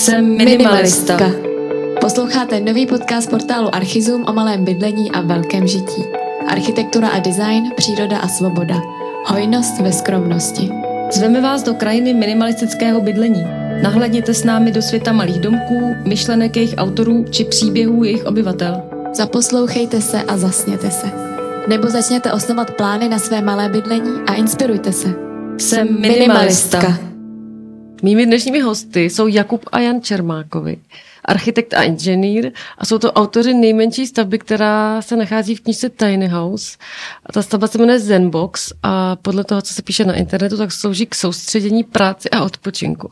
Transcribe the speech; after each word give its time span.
Jsem 0.00 0.36
minimalista. 0.36 1.18
Posloucháte 2.00 2.60
nový 2.60 2.86
podcast 2.86 3.30
portálu 3.30 3.74
Archizum 3.74 4.24
o 4.28 4.32
malém 4.32 4.64
bydlení 4.64 5.10
a 5.10 5.20
velkém 5.20 5.66
žití. 5.66 6.04
Architektura 6.48 7.08
a 7.08 7.18
design, 7.18 7.70
příroda 7.76 8.18
a 8.18 8.28
svoboda. 8.28 8.74
Hojnost 9.24 9.80
ve 9.80 9.92
skromnosti. 9.92 10.70
Zveme 11.12 11.40
vás 11.40 11.62
do 11.62 11.74
krajiny 11.74 12.14
minimalistického 12.14 13.00
bydlení. 13.00 13.44
Nahlédněte 13.82 14.34
s 14.34 14.44
námi 14.44 14.70
do 14.70 14.82
světa 14.82 15.12
malých 15.12 15.40
domků, 15.40 15.94
myšlenek 16.06 16.56
jejich 16.56 16.74
autorů 16.76 17.24
či 17.30 17.44
příběhů 17.44 18.04
jejich 18.04 18.26
obyvatel. 18.26 18.82
Zaposlouchejte 19.12 20.00
se 20.00 20.22
a 20.22 20.36
zasněte 20.36 20.90
se. 20.90 21.06
Nebo 21.68 21.88
začněte 21.88 22.32
osnovat 22.32 22.70
plány 22.70 23.08
na 23.08 23.18
své 23.18 23.42
malé 23.42 23.68
bydlení 23.68 24.12
a 24.26 24.34
inspirujte 24.34 24.92
se. 24.92 25.14
Jsem 25.58 26.00
minimalista. 26.00 27.09
Mými 28.02 28.26
dnešními 28.26 28.60
hosty 28.60 29.04
jsou 29.04 29.26
Jakub 29.26 29.64
a 29.72 29.80
Jan 29.80 30.02
Čermákovi, 30.02 30.76
architekt 31.24 31.74
a 31.74 31.82
inženýr 31.82 32.52
a 32.78 32.86
jsou 32.86 32.98
to 32.98 33.12
autoři 33.12 33.54
nejmenší 33.54 34.06
stavby, 34.06 34.38
která 34.38 35.02
se 35.02 35.16
nachází 35.16 35.54
v 35.54 35.60
knižce 35.60 35.90
Tiny 35.90 36.28
House. 36.28 36.76
A 37.26 37.32
ta 37.32 37.42
stavba 37.42 37.66
se 37.66 37.78
jmenuje 37.78 38.00
Zenbox 38.00 38.72
a 38.82 39.16
podle 39.16 39.44
toho, 39.44 39.62
co 39.62 39.74
se 39.74 39.82
píše 39.82 40.04
na 40.04 40.14
internetu, 40.14 40.56
tak 40.56 40.72
slouží 40.72 41.06
k 41.06 41.14
soustředění 41.14 41.84
práci 41.84 42.30
a 42.30 42.44
odpočinku. 42.44 43.08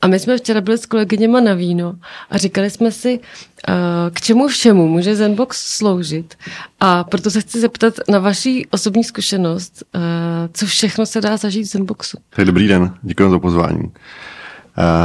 A 0.00 0.06
my 0.06 0.18
jsme 0.18 0.38
včera 0.38 0.60
byli 0.60 0.78
s 0.78 0.86
kolegyněma 0.86 1.40
na 1.40 1.54
víno 1.54 1.94
a 2.30 2.38
říkali 2.38 2.70
jsme 2.70 2.92
si, 2.92 3.20
eh, 3.68 3.72
k 4.10 4.20
čemu 4.20 4.48
všemu 4.48 4.88
může 4.88 5.16
Zenbox 5.16 5.76
sloužit. 5.76 6.34
A 6.80 7.04
proto 7.04 7.30
se 7.30 7.40
chci 7.40 7.60
zeptat 7.60 7.94
na 8.08 8.18
vaší 8.18 8.66
osobní 8.70 9.04
zkušenost, 9.04 9.82
eh, 9.94 9.98
co 10.52 10.66
všechno 10.66 11.06
se 11.06 11.20
dá 11.20 11.36
zažít 11.36 11.66
v 11.66 11.70
Zenboxu. 11.70 12.18
Tak 12.30 12.44
dobrý 12.44 12.68
den, 12.68 12.94
děkuji 13.02 13.30
za 13.30 13.38
pozvání. 13.38 13.92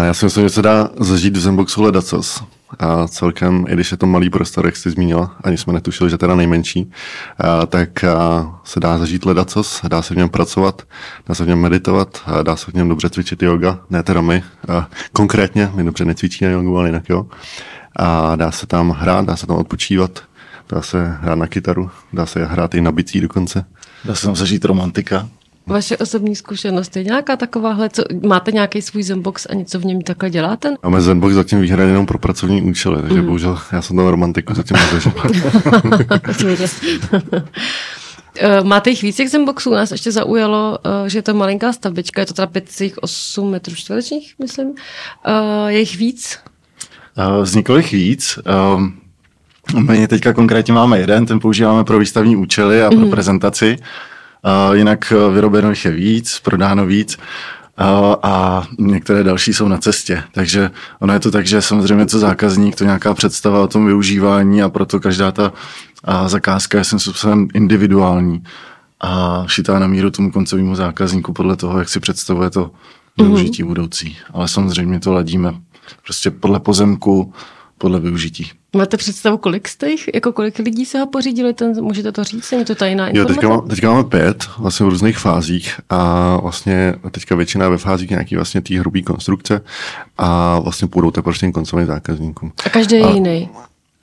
Já 0.04 0.14
si 0.14 0.26
myslím, 0.26 0.44
že 0.44 0.50
se 0.50 0.62
dá 0.62 0.90
zažít 1.00 1.38
v 1.38 1.40
Zenboxu 1.40 1.82
ledacos. 1.82 2.44
A 2.80 3.08
celkem, 3.08 3.66
i 3.70 3.74
když 3.74 3.92
je 3.92 3.98
to 3.98 4.06
malý 4.06 4.30
prostor, 4.30 4.66
jak 4.66 4.76
jsi 4.76 4.92
zmínila, 4.92 5.36
ani 5.44 5.58
jsme 5.58 5.74
netušili, 5.74 6.10
že 6.10 6.18
teda 6.18 6.36
nejmenší, 6.36 6.92
a, 7.40 7.66
tak 7.66 8.04
a, 8.04 8.60
se 8.64 8.80
dá 8.80 8.98
zažít 8.98 9.26
ledacos, 9.26 9.82
dá 9.88 10.02
se 10.02 10.14
v 10.14 10.18
něm 10.18 10.30
pracovat, 10.30 10.82
dá 11.28 11.36
se 11.36 11.44
v 11.44 11.48
něm 11.48 11.60
meditovat, 11.60 12.22
a 12.26 12.44
dá 12.44 12.56
se 12.56 12.72
v 12.72 12.74
něm 12.74 12.90
dobře 12.90 13.10
cvičit 13.10 13.44
yoga, 13.44 13.80
ne 13.90 14.04
teda 14.04 14.22
my, 14.22 14.44
a, 14.68 14.90
konkrétně, 15.14 15.72
my 15.76 15.84
dobře 15.84 16.06
necvičíme 16.06 16.52
jogu, 16.52 16.78
ale 16.78 16.88
jinak 16.88 17.10
jo. 17.10 17.26
A 17.96 18.36
dá 18.36 18.52
se 18.52 18.68
tam 18.68 18.90
hrát, 18.90 19.26
dá 19.26 19.36
se 19.36 19.48
tam 19.48 19.56
odpočívat, 19.56 20.20
dá 20.70 20.82
se 20.82 21.18
hrát 21.22 21.36
na 21.36 21.48
kytaru, 21.48 21.90
dá 22.14 22.26
se 22.26 22.46
hrát 22.46 22.76
i 22.76 22.82
na 22.82 22.92
bicí 22.92 23.22
dokonce. 23.22 23.66
Dá 24.06 24.16
se 24.16 24.26
tam 24.26 24.36
zažít 24.36 24.66
romantika. 24.66 25.28
Vaše 25.68 25.98
osobní 25.98 26.36
zkušenost 26.36 26.96
je 26.96 27.04
nějaká 27.04 27.36
takováhle, 27.36 27.90
co, 27.90 28.04
máte 28.28 28.52
nějaký 28.52 28.82
svůj 28.82 29.04
Zenbox 29.04 29.48
a 29.50 29.54
něco 29.54 29.80
v 29.80 29.86
něm 29.86 30.02
takhle 30.02 30.30
děláte? 30.30 30.76
Máme 30.84 31.02
Zenbox 31.02 31.34
zatím 31.34 31.62
výhradně 31.62 31.92
jenom 31.92 32.06
pro 32.06 32.20
pracovní 32.20 32.62
účely, 32.62 33.02
takže 33.02 33.22
mm. 33.22 33.26
bohužel 33.26 33.60
já 33.72 33.82
jsem 33.82 33.98
tam 33.98 34.08
romantiku 34.08 34.54
zatím 34.54 34.78
nezažil. 34.78 35.12
Eh, 38.40 38.64
máte 38.64 38.90
jich 38.90 39.02
víc 39.02 39.16
těch 39.16 39.30
Zenboxů? 39.30 39.74
Nás 39.74 39.92
ještě 39.92 40.12
zaujalo, 40.12 40.80
eh, 41.06 41.10
že 41.10 41.18
je 41.18 41.22
to 41.22 41.34
malinká 41.34 41.74
stavbička, 41.74 42.22
je 42.22 42.26
to 42.26 42.34
teda 42.34 42.48
5,8 42.48 43.50
metrů 43.50 43.76
čtverečních, 43.76 44.34
myslím. 44.40 44.74
Eh, 45.26 45.72
je 45.72 45.80
jich 45.80 45.98
víc? 45.98 46.40
Vzniklo 47.42 47.78
jich 47.78 47.92
víc. 47.92 48.40
My 49.80 50.08
teďka 50.08 50.34
konkrétně 50.34 50.74
máme 50.74 51.00
jeden, 51.00 51.26
ten 51.26 51.40
používáme 51.40 51.84
pro 51.84 52.00
výstavní 52.00 52.36
účely 52.36 52.84
a 52.84 52.90
pro 52.90 53.00
mm. 53.00 53.10
prezentaci. 53.10 53.78
Jinak 54.74 55.14
vyrobeno 55.34 55.70
jich 55.70 55.86
je 55.86 55.92
víc, 55.92 56.40
prodáno 56.44 56.86
víc 56.86 57.18
a 58.24 58.64
některé 58.80 59.24
další 59.24 59.54
jsou 59.54 59.68
na 59.68 59.78
cestě. 59.78 60.24
Takže 60.32 60.72
ono 61.00 61.14
je 61.14 61.20
to 61.20 61.32
tak, 61.32 61.46
že 61.46 61.62
samozřejmě 61.62 62.06
to 62.06 62.20
zákazník, 62.20 62.76
to 62.76 62.84
nějaká 62.84 63.14
představa 63.14 63.62
o 63.62 63.68
tom 63.68 63.86
využívání 63.86 64.62
a 64.64 64.70
proto 64.70 65.00
každá 65.00 65.32
ta 65.32 65.54
zakázka 66.28 66.78
je 66.78 66.84
svým 66.84 67.00
způsobem 67.00 67.48
individuální 67.54 68.44
a 69.02 69.44
šitá 69.48 69.80
na 69.80 69.88
míru 69.88 70.12
tomu 70.12 70.32
koncovému 70.32 70.76
zákazníku 70.76 71.34
podle 71.34 71.56
toho, 71.56 71.80
jak 71.80 71.90
si 71.90 72.00
představuje 72.00 72.50
to 72.50 72.72
využití 73.18 73.64
mm-hmm. 73.64 73.68
budoucí. 73.68 74.18
Ale 74.34 74.48
samozřejmě 74.48 75.00
to 75.00 75.14
ladíme 75.14 75.54
prostě 76.04 76.32
podle 76.32 76.60
pozemku, 76.60 77.34
podle 77.78 78.00
využití. 78.00 78.52
Máte 78.76 78.98
představu, 78.98 79.38
kolik 79.38 79.68
jste 79.68 79.90
jich, 79.90 80.10
jako 80.14 80.32
kolik 80.32 80.60
lidí 80.60 80.86
se 80.86 81.00
ho 81.00 81.08
pořídili, 81.08 81.54
ten, 81.54 81.84
můžete 81.84 82.12
to 82.12 82.24
říct, 82.24 82.52
je 82.52 82.66
to 82.66 82.76
tajná 82.76 83.08
informace? 83.08 83.34
Jo, 83.34 83.36
teďka, 83.36 83.50
má, 83.50 83.62
teďka 83.62 83.92
máme 83.92 84.04
pět, 84.04 84.50
vlastně 84.58 84.86
v 84.86 84.90
různých 84.90 85.18
fázích 85.18 85.80
a 85.90 86.38
vlastně 86.38 86.96
teďka 87.12 87.36
většina 87.36 87.70
ve 87.70 87.78
fázích 87.78 88.10
nějaký 88.10 88.36
vlastně 88.36 88.62
té 88.62 88.80
hrubý 88.80 89.04
konstrukce 89.04 89.62
a 90.18 90.60
vlastně 90.60 90.88
půjdou 90.88 91.12
teprve 91.12 91.38
těm 91.38 91.52
koncovým 91.52 91.86
zákazníkům. 91.88 92.52
A 92.66 92.70
každý 92.70 92.96
je 92.96 93.04
a, 93.04 93.10
jiný 93.10 93.50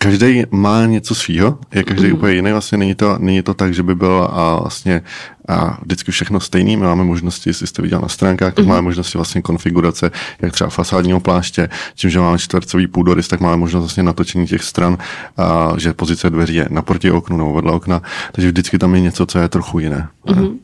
každý 0.04 0.42
má 0.50 0.86
něco 0.86 1.14
svýho, 1.14 1.58
je 1.74 1.84
každý 1.84 2.06
mm. 2.06 2.12
úplně 2.14 2.34
jiný, 2.34 2.52
vlastně 2.52 2.78
není 2.78 2.94
to, 2.94 3.16
není 3.18 3.42
to 3.42 3.54
tak, 3.54 3.74
že 3.74 3.82
by 3.82 3.94
byl 3.94 4.28
a 4.32 4.56
vlastně 4.60 5.02
a 5.48 5.78
vždycky 5.82 6.12
všechno 6.12 6.40
stejný. 6.40 6.76
My 6.76 6.84
máme 6.84 7.04
možnosti, 7.04 7.50
jestli 7.50 7.66
jste 7.66 7.82
viděl 7.82 8.00
na 8.00 8.08
stránkách, 8.08 8.54
tak 8.54 8.64
mm. 8.64 8.68
máme 8.68 8.82
možnosti 8.82 9.18
vlastně 9.18 9.42
konfigurace, 9.42 10.10
jak 10.42 10.52
třeba 10.52 10.70
fasádního 10.70 11.20
pláště, 11.20 11.68
tím, 11.94 12.10
že 12.10 12.20
máme 12.20 12.38
čtvercový 12.38 12.86
půdorys, 12.86 13.28
tak 13.28 13.40
máme 13.40 13.56
možnost 13.56 13.82
vlastně 13.82 14.02
natočení 14.02 14.46
těch 14.46 14.62
stran, 14.62 14.98
a, 15.36 15.72
že 15.76 15.92
pozice 15.92 16.30
dveří 16.30 16.54
je 16.54 16.68
naproti 16.70 17.10
oknu 17.10 17.36
nebo 17.36 17.52
vedle 17.52 17.72
okna, 17.72 18.02
takže 18.32 18.48
vždycky 18.48 18.78
tam 18.78 18.94
je 18.94 19.00
něco, 19.00 19.26
co 19.26 19.38
je 19.38 19.48
trochu 19.48 19.78
jiné. 19.78 20.08
Mm. 20.36 20.58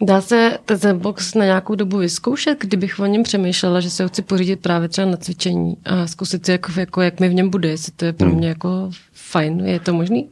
Dá 0.00 0.20
se 0.20 0.58
ten 0.64 0.98
box 0.98 1.34
na 1.34 1.44
nějakou 1.44 1.74
dobu 1.74 1.98
vyzkoušet, 1.98 2.58
kdybych 2.60 2.98
o 2.98 3.06
něm 3.06 3.22
přemýšlela, 3.22 3.80
že 3.80 3.90
se 3.90 4.02
ho 4.02 4.08
chci 4.08 4.22
pořídit 4.22 4.60
právě 4.60 4.88
třeba 4.88 5.10
na 5.10 5.16
cvičení 5.16 5.76
a 5.84 6.06
zkusit 6.06 6.46
si, 6.46 6.52
jako, 6.52 6.72
jako, 6.76 7.02
jak 7.02 7.20
mi 7.20 7.28
v 7.28 7.34
něm 7.34 7.50
bude, 7.50 7.68
jestli 7.68 7.92
to 7.96 8.04
je 8.04 8.12
pro 8.12 8.28
hmm. 8.28 8.38
mě 8.38 8.48
jako 8.48 8.90
fajn. 9.12 9.60
Je 9.60 9.80
to 9.80 9.92
možný? 9.92 10.28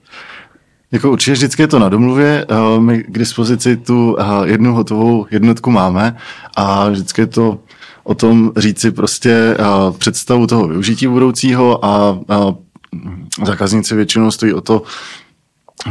Jako 0.92 1.12
určitě 1.12 1.32
vždycky 1.32 1.62
je 1.62 1.68
to 1.68 1.78
na 1.78 1.88
domluvě. 1.88 2.46
Eh, 2.48 2.80
my 2.80 3.02
k 3.02 3.18
dispozici 3.18 3.76
tu 3.76 4.16
eh, 4.18 4.24
jednu 4.44 4.74
hotovou 4.74 5.26
jednotku 5.30 5.70
máme 5.70 6.16
a 6.56 6.88
vždycky 6.88 7.20
je 7.20 7.26
to 7.26 7.58
o 8.04 8.14
tom 8.14 8.52
říci 8.56 8.90
prostě 8.90 9.30
eh, 9.30 9.64
představu 9.98 10.46
toho 10.46 10.68
využití 10.68 11.06
budoucího 11.06 11.84
a 11.84 12.18
zákazníci 13.44 13.94
většinou 13.94 14.30
stojí 14.30 14.52
o 14.52 14.60
to 14.60 14.82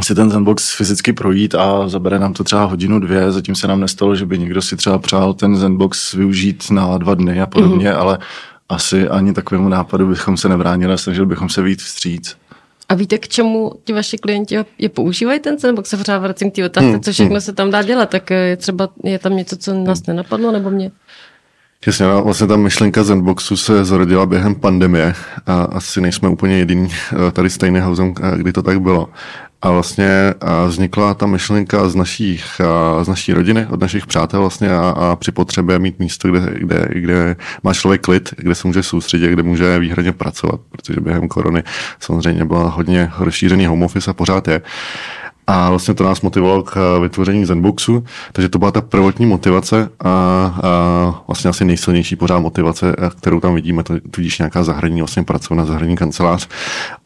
si 0.02 0.14
ten 0.14 0.30
Zenbox 0.30 0.76
fyzicky 0.76 1.12
projít 1.12 1.54
a 1.54 1.88
zabere 1.88 2.18
nám 2.18 2.32
to 2.32 2.44
třeba 2.44 2.64
hodinu, 2.64 3.00
dvě. 3.00 3.32
Zatím 3.32 3.54
se 3.54 3.68
nám 3.68 3.80
nestalo, 3.80 4.16
že 4.16 4.26
by 4.26 4.38
někdo 4.38 4.62
si 4.62 4.76
třeba 4.76 4.98
přál 4.98 5.34
ten 5.34 5.56
Zenbox 5.56 6.14
využít 6.14 6.70
na 6.70 6.98
dva 6.98 7.14
dny 7.14 7.40
a 7.40 7.46
podobně, 7.46 7.90
mm-hmm. 7.90 7.98
ale 7.98 8.18
asi 8.68 9.08
ani 9.08 9.32
takovému 9.32 9.68
nápadu 9.68 10.06
bychom 10.06 10.36
se 10.36 10.48
nebránili 10.48 10.92
a 10.92 10.96
snažili 10.96 11.26
bychom 11.26 11.48
se 11.48 11.62
víc 11.62 11.82
vstříc. 11.82 12.36
A 12.88 12.94
víte, 12.94 13.18
k 13.18 13.28
čemu 13.28 13.72
ti 13.84 13.92
vaši 13.92 14.18
klienti 14.18 14.56
je 14.78 14.88
používají 14.88 15.40
ten 15.40 15.58
Zenbox? 15.58 15.90
Se 15.90 15.96
pořád 15.96 16.18
vracím 16.18 16.50
k 16.50 16.54
té 16.54 16.64
otázce, 16.64 16.90
hmm, 16.90 17.00
co 17.00 17.12
všechno 17.12 17.34
hmm. 17.34 17.40
se 17.40 17.52
tam 17.52 17.70
dá 17.70 17.82
dělat. 17.82 18.10
Tak 18.10 18.30
je 18.30 18.56
třeba, 18.56 18.88
je 19.04 19.18
tam 19.18 19.36
něco, 19.36 19.56
co 19.56 19.74
nás 19.74 20.06
nenapadlo, 20.06 20.52
nebo 20.52 20.70
mě? 20.70 20.90
Jasně, 21.86 22.06
no, 22.06 22.24
vlastně 22.24 22.46
ta 22.46 22.56
myšlenka 22.56 23.04
Zenboxu 23.04 23.56
se 23.56 23.84
zrodila 23.84 24.26
během 24.26 24.54
pandemie 24.54 25.14
a 25.46 25.62
asi 25.62 26.00
nejsme 26.00 26.28
úplně 26.28 26.58
jediný 26.58 26.88
eh, 27.28 27.30
tady 27.32 27.50
stejný 27.50 27.80
housem, 27.80 28.14
eh, 28.22 28.38
kdy 28.38 28.52
to 28.52 28.62
tak 28.62 28.80
bylo. 28.80 29.08
A 29.66 29.70
vlastně 29.70 30.34
vznikla 30.66 31.14
ta 31.14 31.26
myšlenka 31.26 31.88
z, 31.88 31.94
našich, 31.94 32.60
z 33.02 33.08
naší 33.08 33.32
rodiny, 33.32 33.66
od 33.70 33.80
našich 33.80 34.06
přátel 34.06 34.40
vlastně 34.40 34.70
a, 34.70 34.88
a 34.88 35.16
při 35.16 35.32
potřebě 35.32 35.78
mít 35.78 35.98
místo, 35.98 36.28
kde, 36.28 36.40
kde, 36.58 36.88
kde 36.92 37.36
má 37.62 37.74
člověk 37.74 38.00
klid, 38.00 38.34
kde 38.36 38.54
se 38.54 38.68
může 38.68 38.82
soustředit, 38.82 39.30
kde 39.30 39.42
může 39.42 39.78
výhradně 39.78 40.12
pracovat, 40.12 40.60
protože 40.70 41.00
během 41.00 41.28
korony 41.28 41.62
samozřejmě 42.00 42.44
byla 42.44 42.68
hodně 42.68 43.10
rozšířený 43.18 43.66
home 43.66 43.82
office 43.82 44.10
a 44.10 44.14
pořád 44.14 44.48
je. 44.48 44.62
A 45.46 45.70
vlastně 45.70 45.94
to 45.94 46.04
nás 46.04 46.20
motivovalo 46.20 46.62
k 46.62 46.76
eh, 46.76 47.00
vytvoření 47.00 47.44
Zenboxu, 47.44 48.04
takže 48.32 48.48
to 48.48 48.58
byla 48.58 48.70
ta 48.70 48.80
prvotní 48.80 49.26
motivace 49.26 49.88
a, 50.00 50.10
a 50.62 51.22
vlastně 51.26 51.50
asi 51.50 51.64
nejsilnější 51.64 52.16
pořád 52.16 52.38
motivace, 52.38 52.96
eh, 52.98 53.10
kterou 53.18 53.40
tam 53.40 53.54
vidíme, 53.54 53.82
to, 53.82 53.94
tudíž 54.10 54.38
nějaká 54.38 54.64
zahradní 54.64 55.00
vlastně 55.00 55.22
pracovna, 55.22 55.64
zahradní 55.64 55.96
kancelář, 55.96 56.48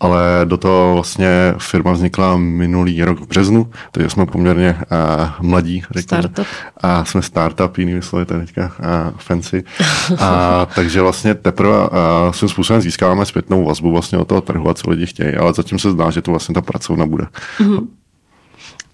ale 0.01 0.21
do 0.45 0.57
toho 0.57 0.95
vlastně 0.95 1.55
firma 1.59 1.93
vznikla 1.93 2.37
minulý 2.37 3.05
rok 3.05 3.21
v 3.21 3.27
březnu, 3.27 3.71
takže 3.93 4.11
jsme 4.11 4.27
poměrně 4.27 4.79
a, 4.91 4.95
eh, 4.95 5.31
mladí, 5.41 5.83
řekněme. 5.91 6.23
Startup. 6.23 6.47
A 6.81 7.05
jsme 7.05 7.23
startup, 7.23 7.79
jinými 7.79 8.03
slovy, 8.03 8.25
to 8.25 8.35
je 8.35 8.41
teďka 8.41 8.65
a, 8.65 9.13
fancy. 9.17 9.65
A, 10.19 10.67
takže 10.75 11.03
vlastně 11.03 11.35
teprve 11.35 11.77
a, 11.77 12.33
svým 12.33 12.49
způsobem 12.49 12.83
získáváme 12.83 13.27
zpětnou 13.27 13.65
vazbu 13.65 13.93
vlastně 13.93 14.19
od 14.19 14.29
toho 14.29 14.41
trhu 14.41 14.69
a 14.69 14.75
co 14.75 14.91
lidi 14.91 15.07
chtějí, 15.07 15.35
ale 15.35 15.53
zatím 15.53 15.79
se 15.79 15.91
zdá, 15.91 16.11
že 16.11 16.23
to 16.23 16.31
vlastně 16.31 16.55
ta 16.55 16.61
pracovna 16.61 17.07
bude. 17.07 17.27
Mm-hmm. 17.59 17.87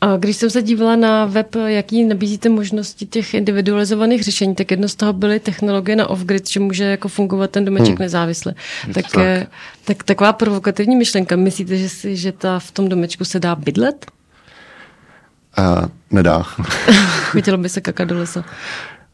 A 0.01 0.17
když 0.17 0.37
jsem 0.37 0.51
se 0.51 0.63
dívala 0.63 0.97
na 0.97 1.25
web, 1.25 1.57
jaký 1.67 2.05
nabízíte 2.05 2.49
možnosti 2.49 3.07
těch 3.07 3.35
individualizovaných 3.35 4.25
řešení, 4.25 4.55
tak 4.55 4.71
jedno 4.71 4.89
z 4.89 4.95
toho 4.95 5.13
byly 5.13 5.41
technologie 5.41 5.97
na 5.97 6.07
off-grid, 6.07 6.51
že 6.51 6.61
může 6.61 6.85
jako 6.85 7.09
fungovat 7.09 7.51
ten 7.51 7.65
domeček 7.65 7.89
hmm. 7.89 7.99
nezávisle. 7.99 8.55
Tak, 8.95 9.05
tak. 9.13 9.25
Eh, 9.25 9.47
tak 9.85 10.05
taková 10.05 10.33
provokativní 10.33 10.97
myšlenka. 10.97 11.37
Myslíte, 11.37 11.77
že, 11.77 11.89
si, 11.89 12.17
že 12.17 12.33
ta 12.33 12.59
v 12.59 12.71
tom 12.71 12.89
domečku 12.89 13.25
se 13.25 13.41
dá 13.41 13.55
bydlet? 13.55 14.07
Uh, 15.59 15.89
nedá. 16.11 16.43
Chtělo 17.39 17.59
by 17.59 17.69
se 17.69 17.81
kakat 17.81 18.09
do 18.09 18.19
lesa. 18.19 18.45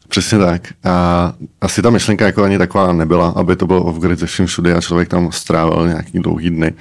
Přesně 0.08 0.38
tak. 0.38 0.68
A 0.84 1.32
asi 1.60 1.82
ta 1.82 1.90
myšlenka 1.90 2.26
jako 2.26 2.42
ani 2.42 2.58
taková 2.58 2.92
nebyla, 2.92 3.28
aby 3.28 3.56
to 3.56 3.66
bylo 3.66 3.84
off-grid 3.84 4.18
ze 4.18 4.26
všem 4.26 4.46
všude 4.46 4.74
a 4.74 4.80
člověk 4.80 5.08
tam 5.08 5.32
strávil 5.32 5.88
nějaký 5.88 6.18
dlouhý 6.18 6.50
dny, 6.50 6.74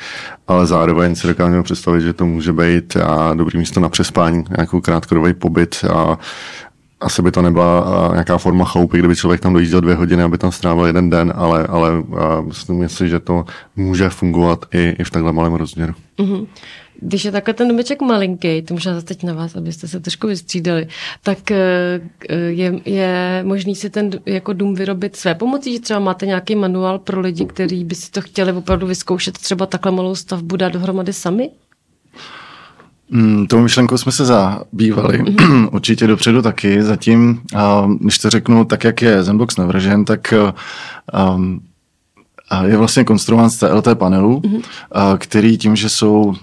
ale 0.48 0.68
zároveň 0.68 1.16
si 1.16 1.28
dokážeme 1.28 1.64
představit, 1.64 2.02
že 2.02 2.14
to 2.14 2.26
může 2.26 2.54
být 2.54 2.98
a 2.98 3.34
dobrý 3.34 3.60
místo 3.60 3.80
na 3.80 3.90
přespání, 3.90 4.44
nějakou 4.58 4.82
krátkodobý 4.82 5.34
pobyt 5.34 5.86
a 5.94 6.18
asi 7.02 7.22
by 7.22 7.32
to 7.32 7.42
nebyla 7.42 8.10
nějaká 8.12 8.38
forma 8.38 8.66
choupy, 8.66 9.00
kdyby 9.00 9.16
člověk 9.16 9.42
tam 9.42 9.54
dojížděl 9.54 9.82
dvě 9.82 9.96
hodiny, 9.96 10.24
aby 10.24 10.38
tam 10.38 10.52
strávil 10.52 10.86
jeden 10.86 11.10
den, 11.10 11.34
ale, 11.36 11.68
ale 11.68 11.92
myslím 12.42 12.90
si, 12.90 13.10
že 13.10 13.20
to 13.20 13.46
může 13.76 14.10
fungovat 14.10 14.66
i, 14.74 14.96
i 15.00 15.04
v 15.04 15.12
takhle 15.12 15.34
malém 15.34 15.54
rozměru. 15.54 15.94
Mm-hmm. 16.18 16.48
Když 17.04 17.26
je 17.26 17.32
takhle 17.32 17.54
ten 17.54 17.68
domeček 17.68 18.02
malinký, 18.02 18.62
to 18.62 18.74
možná 18.74 18.94
zase 18.94 19.06
teď 19.06 19.24
na 19.24 19.34
vás, 19.34 19.56
abyste 19.56 19.88
se 19.88 20.00
trošku 20.00 20.28
vystřídali, 20.28 20.88
tak 21.24 21.52
eh, 21.52 22.02
je, 22.48 22.80
je 22.86 23.42
možný 23.44 23.76
si 23.76 23.90
ten 23.90 24.10
jako 24.26 24.54
dům 24.54 24.76
vyrobit 24.76 25.16
své 25.16 25.36
pomocí, 25.36 25.74
že 25.74 25.80
třeba 25.80 26.00
máte 26.00 26.26
nějaký 26.26 26.56
manuál 26.56 27.00
pro 27.00 27.20
lidi, 27.20 27.46
kteří 27.46 27.84
by 27.84 27.96
si 27.96 28.12
to 28.12 28.22
chtěli 28.22 28.52
opravdu 28.52 28.88
vyzkoušet, 28.88 29.38
třeba 29.38 29.66
takhle 29.66 29.92
malou 29.92 30.16
stavbu 30.16 30.56
dát 30.56 30.74
dohromady 30.74 31.14
sami? 31.14 31.50
Mm, 33.14 33.48
tou 33.48 33.62
myšlenkou 33.62 33.98
jsme 33.98 34.12
se 34.12 34.26
zabývali, 34.26 35.24
mm-hmm. 35.24 35.70
určitě 35.72 36.08
dopředu 36.08 36.42
taky. 36.42 36.84
Zatím, 36.84 37.42
když 38.00 38.18
to 38.18 38.30
řeknu 38.30 38.66
tak, 38.66 38.84
jak 38.84 39.02
je 39.02 39.24
Zenbox 39.24 39.58
navržen, 39.58 40.06
tak 40.06 40.34
um, 41.34 41.62
je 42.66 42.78
vlastně 42.78 43.04
konstruován 43.04 43.50
z 43.50 43.58
TLT 43.58 43.88
panelů, 43.98 44.40
mm-hmm. 44.40 44.62
který 45.18 45.58
tím, 45.58 45.76
že 45.76 45.90
jsou 45.90 46.34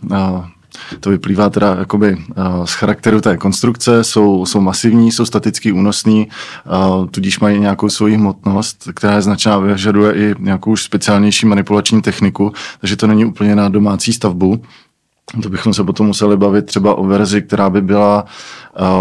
to 1.00 1.10
vyplývá 1.10 1.50
teda 1.50 1.76
jakoby 1.78 2.16
z 2.64 2.72
charakteru 2.72 3.20
té 3.20 3.36
konstrukce, 3.36 4.04
jsou, 4.04 4.46
jsou 4.46 4.60
masivní, 4.60 5.12
jsou 5.12 5.26
staticky 5.26 5.72
únosný, 5.72 6.28
tudíž 7.10 7.40
mají 7.40 7.60
nějakou 7.60 7.88
svoji 7.88 8.14
hmotnost, 8.14 8.88
která 8.94 9.14
je 9.14 9.22
značná, 9.22 9.58
vyžaduje 9.58 10.12
i 10.14 10.34
nějakou 10.38 10.70
už 10.70 10.82
speciálnější 10.82 11.46
manipulační 11.46 12.02
techniku, 12.02 12.52
takže 12.80 12.96
to 12.96 13.06
není 13.06 13.24
úplně 13.24 13.56
na 13.56 13.68
domácí 13.68 14.12
stavbu. 14.12 14.62
To 15.42 15.48
bychom 15.48 15.74
se 15.74 15.84
potom 15.84 16.06
museli 16.06 16.36
bavit 16.36 16.66
třeba 16.66 16.94
o 16.94 17.04
verzi, 17.04 17.42
která 17.42 17.70
by 17.70 17.82
byla 17.82 18.24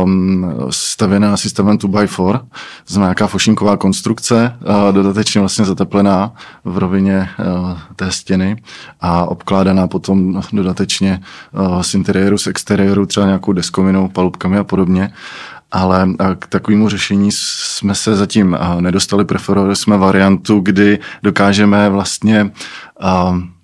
um, 0.04 0.54
stavěná 0.70 1.38
systémem 1.38 1.78
2x4, 1.78 2.40
to 2.40 2.94
znamená 2.94 3.08
nějaká 3.08 3.28
fošinková 3.28 3.78
konstrukce, 3.78 4.58
uh, 4.62 4.94
dodatečně 4.96 5.42
vlastně 5.42 5.66
zateplená 5.66 6.34
v 6.66 6.78
rovině 6.78 7.30
uh, 7.40 7.78
té 7.96 8.12
stěny 8.12 8.64
a 9.02 9.26
obkládaná 9.26 9.88
potom 9.88 10.42
dodatečně 10.54 11.22
uh, 11.52 11.82
z 11.82 11.94
interiéru, 11.94 12.38
z 12.38 12.48
exteriéru, 12.48 13.06
třeba 13.06 13.26
nějakou 13.26 13.54
deskovinou, 13.54 14.08
palubkami 14.08 14.58
a 14.58 14.64
podobně 14.64 15.14
ale 15.72 16.08
k 16.40 16.48
takovému 16.48 16.90
řešení 16.90 17.30
jsme 17.34 17.96
se 17.96 18.16
zatím 18.16 18.58
nedostali. 18.80 19.26
Preferovali 19.26 19.76
jsme 19.76 19.98
variantu, 19.98 20.60
kdy 20.60 21.00
dokážeme 21.24 21.90
vlastně, 21.90 22.52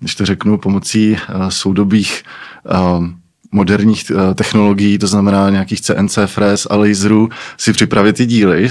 když 0.00 0.14
to 0.14 0.26
řeknu, 0.26 0.58
pomocí 0.58 1.16
soudobých 1.48 2.22
moderních 3.52 4.12
technologií, 4.34 4.98
to 4.98 5.06
znamená 5.06 5.50
nějakých 5.50 5.80
CNC 5.80 6.18
fréz 6.26 6.66
a 6.70 6.76
laserů, 6.76 7.28
si 7.56 7.72
připravit 7.72 8.16
ty 8.16 8.26
díly, 8.26 8.68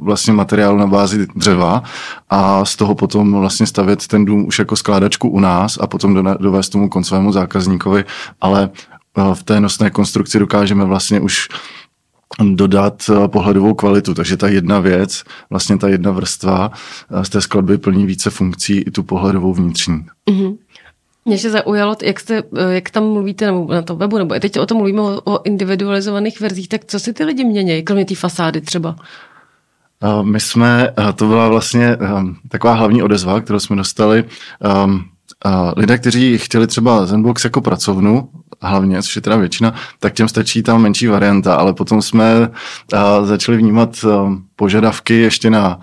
vlastně 0.00 0.32
materiál 0.32 0.76
na 0.76 0.86
bázi 0.86 1.26
dřeva 1.36 1.82
a 2.30 2.64
z 2.64 2.76
toho 2.76 2.94
potom 2.94 3.32
vlastně 3.32 3.66
stavět 3.66 4.06
ten 4.06 4.24
dům 4.24 4.46
už 4.46 4.58
jako 4.58 4.76
skládačku 4.76 5.28
u 5.28 5.40
nás 5.40 5.78
a 5.80 5.86
potom 5.86 6.24
dovést 6.40 6.72
tomu 6.72 6.88
koncovému 6.88 7.32
zákazníkovi, 7.32 8.04
ale 8.40 8.70
v 9.34 9.42
té 9.42 9.60
nosné 9.60 9.90
konstrukci 9.90 10.38
dokážeme 10.38 10.84
vlastně 10.84 11.20
už 11.20 11.48
dodat 12.42 13.10
eh, 13.10 13.28
pohledovou 13.28 13.74
kvalitu. 13.74 14.14
Takže 14.14 14.36
ta 14.36 14.48
jedna 14.48 14.80
věc, 14.80 15.24
vlastně 15.50 15.78
ta 15.78 15.88
jedna 15.88 16.10
vrstva 16.10 16.70
eh, 17.10 17.24
z 17.24 17.28
té 17.28 17.40
skladby 17.40 17.78
plní 17.78 18.06
více 18.06 18.30
funkcí 18.30 18.78
i 18.78 18.90
tu 18.90 19.02
pohledovou 19.02 19.54
vnitřní. 19.54 20.06
Mm-hmm. 20.30 20.56
Mě 21.24 21.38
se 21.38 21.50
zaujalo, 21.50 21.96
jak, 22.02 22.20
jste, 22.20 22.42
eh, 22.56 22.74
jak 22.74 22.90
tam 22.90 23.04
mluvíte 23.04 23.46
nebo 23.46 23.72
na 23.72 23.82
tom 23.82 23.98
webu, 23.98 24.18
nebo 24.18 24.34
teď 24.40 24.58
o 24.58 24.66
tom 24.66 24.78
mluvíme 24.78 25.00
o, 25.00 25.20
o 25.24 25.42
individualizovaných 25.46 26.40
verzích, 26.40 26.68
tak 26.68 26.84
co 26.84 27.00
si 27.00 27.12
ty 27.12 27.24
lidi 27.24 27.44
mění, 27.44 27.82
kromě 27.82 28.04
té 28.04 28.14
fasády 28.14 28.60
třeba? 28.60 28.96
My 30.22 30.40
jsme, 30.40 30.94
to 31.14 31.26
byla 31.26 31.48
vlastně 31.48 31.96
taková 32.48 32.74
hlavní 32.74 33.02
odezva, 33.02 33.40
kterou 33.40 33.60
jsme 33.60 33.76
dostali. 33.76 34.24
Lidé, 35.76 35.98
kteří 35.98 36.38
chtěli 36.38 36.66
třeba 36.66 37.06
Zenbox 37.06 37.44
jako 37.44 37.60
pracovnu, 37.60 38.28
hlavně, 38.62 39.02
což 39.02 39.16
je 39.16 39.22
teda 39.22 39.36
většina, 39.36 39.74
tak 39.98 40.12
těm 40.12 40.28
stačí 40.28 40.62
tam 40.62 40.82
menší 40.82 41.06
varianta, 41.06 41.54
ale 41.54 41.72
potom 41.72 42.02
jsme 42.02 42.50
začali 43.22 43.58
vnímat 43.58 44.04
požadavky 44.56 45.14
ještě 45.14 45.50
na 45.50 45.80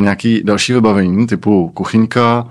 nějaký 0.00 0.42
další 0.44 0.72
vybavení, 0.72 1.26
typu 1.26 1.68
kuchyňka, 1.68 2.46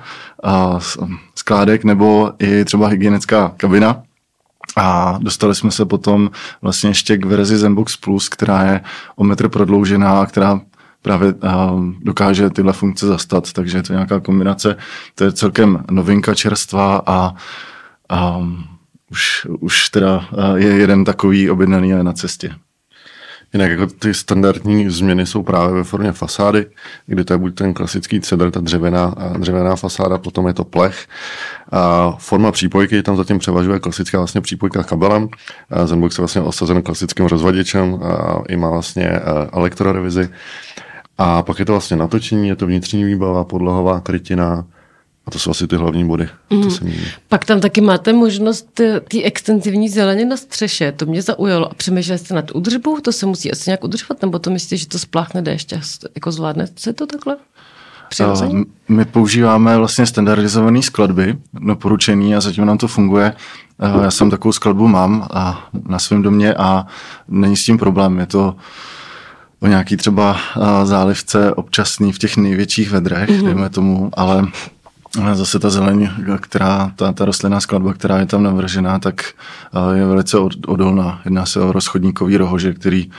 skládek 1.35 1.83
nebo 1.83 2.31
i 2.39 2.65
třeba 2.65 2.87
hygienická 2.87 3.53
kabina. 3.57 4.01
A 4.77 5.17
dostali 5.21 5.55
jsme 5.55 5.71
se 5.71 5.85
potom 5.85 6.31
vlastně 6.61 6.89
ještě 6.89 7.17
k 7.17 7.25
verzi 7.25 7.57
Zenbox 7.57 7.97
Plus, 7.97 8.29
která 8.29 8.63
je 8.63 8.81
o 9.15 9.23
metr 9.23 9.49
prodloužená, 9.49 10.25
která 10.25 10.61
právě 11.01 11.33
dokáže 12.01 12.49
tyhle 12.49 12.73
funkce 12.73 13.07
zastat, 13.07 13.53
takže 13.53 13.77
je 13.77 13.83
to 13.83 13.93
nějaká 13.93 14.19
kombinace, 14.19 14.75
to 15.15 15.23
je 15.23 15.31
celkem 15.31 15.83
novinka 15.91 16.35
čerstva 16.35 17.01
a, 17.05 17.33
a 18.09 18.39
už, 19.11 19.47
už 19.59 19.89
teda 19.89 20.29
je 20.55 20.67
jeden 20.67 21.05
takový 21.05 21.49
objednaný 21.49 21.91
na 22.01 22.13
cestě. 22.13 22.51
Jinak 23.53 23.71
jako 23.71 23.87
ty 23.87 24.13
standardní 24.13 24.89
změny 24.89 25.25
jsou 25.25 25.43
právě 25.43 25.75
ve 25.75 25.83
formě 25.83 26.11
fasády, 26.11 26.65
kdy 27.05 27.23
to 27.23 27.33
je 27.33 27.37
buď 27.37 27.55
ten 27.55 27.73
klasický 27.73 28.21
cedr, 28.21 28.51
ta 28.51 28.59
dřevěná, 28.59 29.15
dřevěná 29.37 29.75
fasáda, 29.75 30.17
potom 30.17 30.47
je 30.47 30.53
to 30.53 30.63
plech. 30.63 31.07
A 31.71 32.11
forma 32.19 32.51
přípojky, 32.51 33.03
tam 33.03 33.17
zatím 33.17 33.39
převažuje 33.39 33.79
klasická 33.79 34.17
vlastně 34.17 34.41
přípojka 34.41 34.83
kabelem. 34.83 35.29
Zenbox 35.85 36.17
je 36.17 36.21
vlastně 36.21 36.41
osazen 36.41 36.81
klasickým 36.81 37.25
rozvaděčem 37.25 37.99
a 38.03 38.41
i 38.49 38.57
má 38.57 38.69
vlastně 38.69 39.09
elektrorevizi. 39.53 40.29
A 41.17 41.43
pak 41.43 41.59
je 41.59 41.65
to 41.65 41.71
vlastně 41.71 41.97
natočení, 41.97 42.47
je 42.47 42.55
to 42.55 42.65
vnitřní 42.65 43.03
výbava, 43.03 43.43
podlahová 43.43 43.99
krytina, 43.99 44.65
a 45.29 45.31
to 45.31 45.39
jsou 45.39 45.51
asi 45.51 45.67
ty 45.67 45.75
hlavní 45.75 46.07
body. 46.07 46.29
Mm. 46.49 46.61
To 46.61 46.67
mhm. 46.81 46.93
Pak 47.27 47.45
tam 47.45 47.59
taky 47.59 47.81
máte 47.81 48.13
možnost 48.13 48.81
té 49.07 49.23
extenzivní 49.23 49.89
zeleně 49.89 50.25
na 50.25 50.37
střeše. 50.37 50.91
To 50.91 51.05
mě 51.05 51.21
zaujalo. 51.21 51.71
A 51.71 51.73
přemýšleli 51.73 52.19
jste 52.19 52.33
nad 52.33 52.51
udržbou? 52.51 52.99
To 52.99 53.11
se 53.11 53.25
musí 53.25 53.51
asi 53.51 53.69
nějak 53.69 53.83
udržovat? 53.83 54.21
Nebo 54.21 54.39
to 54.39 54.49
myslíte, 54.49 54.77
že 54.77 54.87
to 54.87 54.99
spláchne 54.99 55.41
déšť 55.41 55.73
a 55.73 55.79
jako 56.15 56.31
zvládne 56.31 56.67
se 56.75 56.93
to 56.93 57.05
takhle? 57.05 57.37
Uh, 58.19 58.63
my 58.89 59.05
používáme 59.05 59.77
vlastně 59.77 60.05
standardizované 60.05 60.81
skladby, 60.81 61.37
doporučený 61.53 62.35
a 62.35 62.41
zatím 62.41 62.65
nám 62.65 62.77
to 62.77 62.87
funguje. 62.87 63.33
Uh, 63.95 64.03
já 64.03 64.11
jsem 64.11 64.29
takovou 64.29 64.51
skladbu 64.51 64.87
mám 64.87 65.27
a 65.31 65.69
na 65.87 65.99
svém 65.99 66.21
domě 66.21 66.53
a 66.53 66.85
není 67.27 67.57
s 67.57 67.65
tím 67.65 67.77
problém. 67.77 68.19
Je 68.19 68.25
to 68.25 68.55
o 69.59 69.67
nějaký 69.67 69.97
třeba 69.97 70.37
zálivce 70.83 71.53
občasný 71.53 72.13
v 72.13 72.19
těch 72.19 72.37
největších 72.37 72.91
vedrech, 72.91 73.29
mm-hmm. 73.29 73.45
dejme 73.45 73.69
tomu, 73.69 74.09
ale 74.13 74.47
zase 75.33 75.59
ta 75.59 75.69
zeleň, 75.69 76.09
která, 76.39 76.91
ta, 76.95 77.13
ta 77.13 77.25
rostlinná 77.25 77.59
skladba, 77.59 77.93
která 77.93 78.19
je 78.19 78.25
tam 78.25 78.43
navržená, 78.43 78.99
tak 78.99 79.21
je 79.93 80.05
velice 80.05 80.37
odolná. 80.67 81.21
Jedná 81.25 81.45
se 81.45 81.59
o 81.59 81.71
rozchodníkový 81.71 82.37
rohože, 82.37 82.73
který 82.73 83.11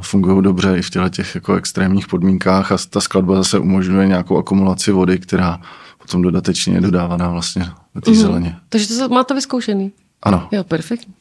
fungují 0.00 0.42
dobře 0.42 0.78
i 0.78 0.82
v 0.82 0.90
těchto 0.90 1.08
těch 1.08 1.34
jako 1.34 1.54
extrémních 1.54 2.08
podmínkách 2.08 2.72
a 2.72 2.76
ta 2.90 3.00
skladba 3.00 3.36
zase 3.36 3.58
umožňuje 3.58 4.06
nějakou 4.06 4.38
akumulaci 4.38 4.92
vody, 4.92 5.18
která 5.18 5.60
potom 5.98 6.22
dodatečně 6.22 6.74
je 6.74 6.80
dodávaná 6.80 7.28
vlastně 7.28 7.66
do 7.94 8.00
té 8.00 8.10
mm-hmm. 8.10 8.14
zeleně. 8.14 8.56
Takže 8.68 8.98
to 8.98 9.08
máte 9.08 9.34
vyzkoušený? 9.34 9.92
Ano. 10.22 10.48
Jo, 10.52 10.64
perfektní. 10.64 11.14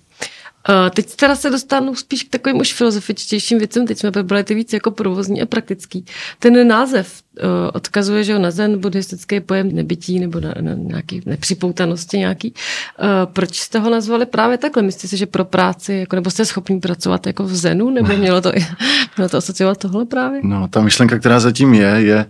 Uh, 0.69 0.89
teď 0.89 1.15
teda 1.15 1.35
se 1.35 1.49
dostanu 1.49 1.95
spíš 1.95 2.23
k 2.23 2.29
takovým 2.29 2.59
už 2.59 2.73
filozofičtějším 2.73 3.57
věcem, 3.57 3.87
teď 3.87 3.97
jsme 3.97 4.11
probrali 4.11 4.43
ty 4.43 4.55
víc 4.55 4.73
jako 4.73 4.91
provozní 4.91 5.41
a 5.41 5.45
praktický. 5.45 6.05
Ten 6.39 6.67
název 6.67 7.21
uh, 7.43 7.49
odkazuje, 7.73 8.23
že 8.23 8.39
na 8.39 8.51
zen 8.51 8.79
buddhistický 8.79 9.39
pojem 9.39 9.75
nebytí 9.75 10.19
nebo 10.19 10.39
na, 10.39 10.53
na 10.61 10.73
nějaký 10.73 11.21
nepřipoutanosti 11.25 12.17
nějaký. 12.17 12.53
Uh, 12.53 13.07
proč 13.33 13.59
jste 13.59 13.79
ho 13.79 13.89
nazvali 13.89 14.25
právě 14.25 14.57
takhle? 14.57 14.83
Myslíte 14.83 15.07
si, 15.07 15.17
že 15.17 15.25
pro 15.25 15.45
práci, 15.45 15.93
jako, 15.93 16.15
nebo 16.15 16.29
jste 16.29 16.45
schopni 16.45 16.79
pracovat 16.79 17.27
jako 17.27 17.43
v 17.43 17.55
zenu, 17.55 17.89
nebo 17.89 18.17
mělo 18.17 18.41
to, 18.41 18.51
mělo 19.17 19.29
to 19.29 19.37
asociovat 19.37 19.77
tohle 19.77 20.05
právě? 20.05 20.41
No, 20.43 20.67
ta 20.67 20.81
myšlenka, 20.81 21.19
která 21.19 21.39
zatím 21.39 21.73
je, 21.73 21.89
je 21.89 22.25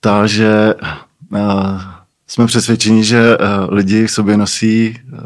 ta, 0.00 0.26
že 0.26 0.74
uh, 1.32 1.95
jsme 2.26 2.46
přesvědčeni, 2.46 3.04
že 3.04 3.38
uh, 3.38 3.46
lidi 3.74 4.06
v 4.06 4.10
sobě 4.10 4.36
nosí 4.36 4.98
uh, 5.12 5.18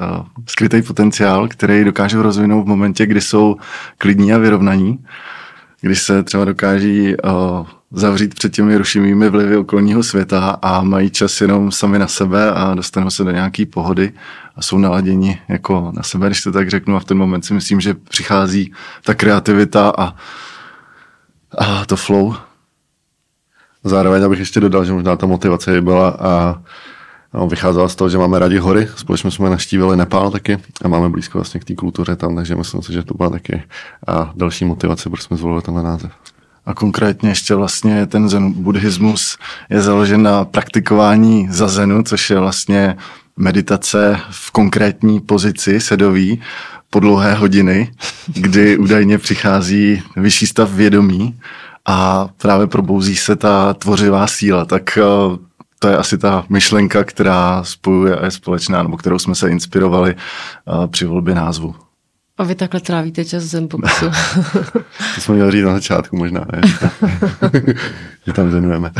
skrytý 0.48 0.82
potenciál, 0.82 1.48
který 1.48 1.84
dokážou 1.84 2.22
rozvinout 2.22 2.64
v 2.64 2.68
momentě, 2.68 3.06
kdy 3.06 3.20
jsou 3.20 3.56
klidní 3.98 4.32
a 4.32 4.38
vyrovnaní, 4.38 5.04
když 5.80 6.02
se 6.02 6.22
třeba 6.22 6.44
dokáží 6.44 7.16
uh, 7.16 7.66
zavřít 7.92 8.34
před 8.34 8.52
těmi 8.52 8.76
rušivými 8.76 9.28
vlivy 9.28 9.56
okolního 9.56 10.02
světa 10.02 10.58
a 10.62 10.82
mají 10.82 11.10
čas 11.10 11.40
jenom 11.40 11.72
sami 11.72 11.98
na 11.98 12.06
sebe 12.06 12.50
a 12.52 12.74
dostanou 12.74 13.10
se 13.10 13.24
do 13.24 13.30
nějaké 13.30 13.66
pohody 13.66 14.12
a 14.56 14.62
jsou 14.62 14.78
naladěni 14.78 15.40
jako 15.48 15.92
na 15.96 16.02
sebe, 16.02 16.26
když 16.26 16.42
to 16.42 16.52
tak 16.52 16.70
řeknu. 16.70 16.96
A 16.96 17.00
v 17.00 17.04
ten 17.04 17.18
moment 17.18 17.44
si 17.44 17.54
myslím, 17.54 17.80
že 17.80 17.94
přichází 17.94 18.72
ta 19.04 19.14
kreativita 19.14 19.92
a 19.98 20.14
A 21.58 21.86
to 21.86 21.96
flow. 21.96 22.34
Zároveň 23.84 24.24
abych 24.24 24.38
ještě 24.38 24.60
dodal, 24.60 24.84
že 24.84 24.92
možná 24.92 25.16
ta 25.16 25.26
motivace 25.26 25.80
byla 25.80 26.08
a 26.10 26.62
no, 27.34 27.46
vycházela 27.46 27.88
z 27.88 27.94
toho, 27.94 28.08
že 28.08 28.18
máme 28.18 28.38
rádi 28.38 28.58
hory. 28.58 28.88
Společně 28.96 29.30
jsme 29.30 29.50
naštívili 29.50 29.96
Nepál 29.96 30.30
taky 30.30 30.58
a 30.84 30.88
máme 30.88 31.08
blízko 31.08 31.38
vlastně 31.38 31.60
k 31.60 31.64
té 31.64 31.74
kultuře 31.74 32.16
tam, 32.16 32.36
takže 32.36 32.56
myslím 32.56 32.82
si, 32.82 32.92
že 32.92 33.02
to 33.02 33.14
byla 33.14 33.30
taky 33.30 33.62
a 34.06 34.32
další 34.36 34.64
motivace, 34.64 35.10
proč 35.10 35.22
jsme 35.22 35.36
zvolili 35.36 35.62
tenhle 35.62 35.82
název. 35.82 36.12
A 36.66 36.74
konkrétně 36.74 37.28
ještě 37.28 37.54
vlastně 37.54 38.06
ten 38.06 38.28
zen 38.28 38.52
buddhismus 38.52 39.38
je 39.70 39.82
založen 39.82 40.22
na 40.22 40.44
praktikování 40.44 41.48
zazenu, 41.50 42.02
což 42.02 42.30
je 42.30 42.38
vlastně 42.38 42.96
meditace 43.36 44.20
v 44.30 44.50
konkrétní 44.50 45.20
pozici 45.20 45.80
sedový 45.80 46.42
po 46.90 47.00
dlouhé 47.00 47.34
hodiny, 47.34 47.92
kdy 48.26 48.78
údajně 48.78 49.18
přichází 49.18 50.02
vyšší 50.16 50.46
stav 50.46 50.70
vědomí 50.70 51.40
a 51.86 52.28
právě 52.42 52.66
probouzí 52.66 53.16
se 53.16 53.36
ta 53.36 53.74
tvořivá 53.74 54.26
síla. 54.26 54.64
Tak 54.64 54.98
eh, 54.98 55.02
to 55.82 55.88
je 55.88 55.96
asi 55.96 56.18
ta 56.18 56.44
myšlenka, 56.48 57.04
která 57.04 57.64
spojuje 57.64 58.16
a 58.16 58.24
je 58.24 58.30
společná, 58.30 58.82
nebo 58.82 58.96
kterou 58.96 59.18
jsme 59.18 59.34
se 59.34 59.50
inspirovali 59.50 60.16
při 60.90 61.04
volbě 61.04 61.34
názvu. 61.34 61.74
A 62.40 62.44
vy 62.44 62.54
takhle 62.54 62.80
trávíte 62.80 63.24
čas 63.24 63.42
Zenboxu. 63.42 64.04
to 65.14 65.20
jsme 65.20 65.34
měli 65.34 65.52
říct 65.52 65.64
na 65.64 65.74
začátku 65.74 66.16
možná, 66.16 66.46
ne? 66.52 66.60
že 68.26 68.32
tam 68.32 68.50
zenujeme. 68.50 68.90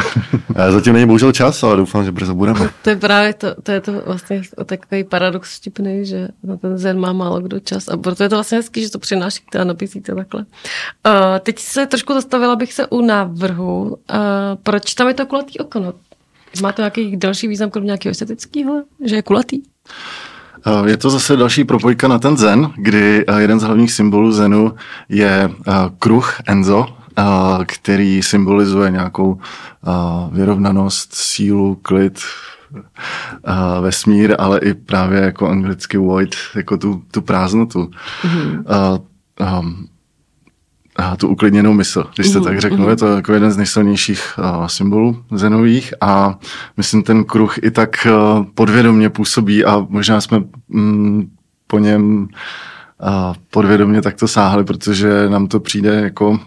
Zatím 0.71 0.93
není 0.93 1.07
bohužel 1.07 1.33
čas, 1.33 1.63
ale 1.63 1.77
doufám, 1.77 2.05
že 2.05 2.13
brzo 2.13 2.35
budeme. 2.35 2.69
To 2.83 2.91
je 2.91 2.97
právě 2.97 3.35
to, 3.35 3.55
to 3.63 3.73
je 3.73 3.81
to 3.81 3.93
vlastně 4.07 4.43
takový 4.65 5.05
paradox 5.05 5.57
vtipný, 5.57 6.07
že 6.07 6.29
na 6.43 6.57
ten 6.57 6.79
zen 6.79 7.01
má 7.01 7.13
málo 7.13 7.41
kdo 7.41 7.61
čas 7.61 7.89
a 7.89 7.97
proto 7.97 8.23
je 8.23 8.29
to 8.29 8.37
vlastně 8.37 8.59
hezký, 8.59 8.83
že 8.83 8.91
to 8.91 8.99
přinášíte 8.99 9.59
a 9.59 9.65
nabízíte 9.65 10.15
takhle. 10.15 10.41
Uh, 10.41 11.39
teď 11.41 11.59
se 11.59 11.87
trošku 11.87 12.15
zastavila 12.15 12.57
bych 12.57 12.73
se 12.73 12.87
u 12.87 13.01
návrhu. 13.01 13.83
Uh, 13.83 13.97
proč 14.63 14.95
tam 14.95 15.09
je 15.09 15.15
to 15.15 15.27
kulatý 15.27 15.59
okno? 15.59 15.93
Má 16.63 16.73
to 16.73 16.83
nějaký 16.83 17.17
další 17.17 17.49
význam, 17.49 17.71
kromě 17.71 17.87
nějakého 17.87 18.11
estetického, 18.11 18.83
že 19.05 19.17
je 19.17 19.23
kulatý? 19.23 19.63
Je 20.87 20.97
to 20.97 21.11
zase 21.11 21.37
další 21.37 21.65
propojka 21.65 22.09
na 22.09 22.19
ten 22.19 22.37
zen, 22.37 22.73
kdy 22.77 23.25
jeden 23.39 23.61
z 23.61 23.63
hlavních 23.63 23.93
symbolů 23.93 24.33
zenu 24.33 24.75
je 25.09 25.51
kruh 25.99 26.37
Enzo, 26.47 26.87
který 27.67 28.23
symbolizuje 28.23 28.91
nějakou 28.91 29.41
vyrovnanost, 30.33 31.15
sílu, 31.15 31.79
klid, 31.83 32.21
vesmír, 33.81 34.35
ale 34.39 34.59
i 34.59 34.75
právě 34.75 35.21
jako 35.21 35.49
anglicky 35.49 35.99
void, 35.99 36.37
jako 36.57 36.77
tu, 36.77 37.03
tu 37.11 37.23
prázdnotu. 37.23 37.91
Mm-hmm. 38.23 39.87
Tu 41.17 41.29
uklidněnou 41.29 41.73
mysl, 41.73 42.05
když 42.15 42.33
to 42.33 42.39
mm, 42.39 42.45
tak 42.45 42.61
řeknu. 42.61 42.85
Mm. 42.85 42.89
Je 42.89 42.97
to 42.97 43.07
jako 43.17 43.33
jeden 43.33 43.51
z 43.51 43.57
nejsilnějších 43.57 44.39
uh, 44.39 44.67
symbolů 44.67 45.25
zenových 45.33 45.95
a 46.01 46.39
myslím, 46.77 47.03
ten 47.03 47.25
kruh 47.25 47.59
i 47.63 47.71
tak 47.71 48.07
uh, 48.07 48.45
podvědomně 48.55 49.11
působí 49.11 49.65
a 49.65 49.87
možná 49.89 50.21
jsme 50.21 50.43
mm, 50.69 51.31
po 51.67 51.79
něm 51.79 52.23
uh, 52.23 53.35
podvědomně 53.51 54.03
takto 54.03 54.29
sáhli, 54.29 54.65
protože 54.65 55.29
nám 55.29 55.47
to 55.47 55.61
přijde 55.61 55.95
jako 55.95 56.39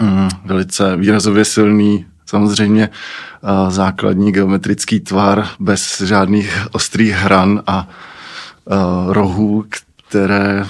mm, 0.00 0.28
velice 0.44 0.96
výrazově 0.96 1.44
silný 1.44 2.06
samozřejmě 2.26 2.88
uh, 2.88 3.70
základní 3.70 4.32
geometrický 4.32 5.00
tvar 5.00 5.46
bez 5.60 6.00
žádných 6.00 6.66
ostrých 6.72 7.12
hran 7.12 7.62
a 7.66 7.88
uh, 8.64 9.12
rohů, 9.12 9.64
které 10.12 10.66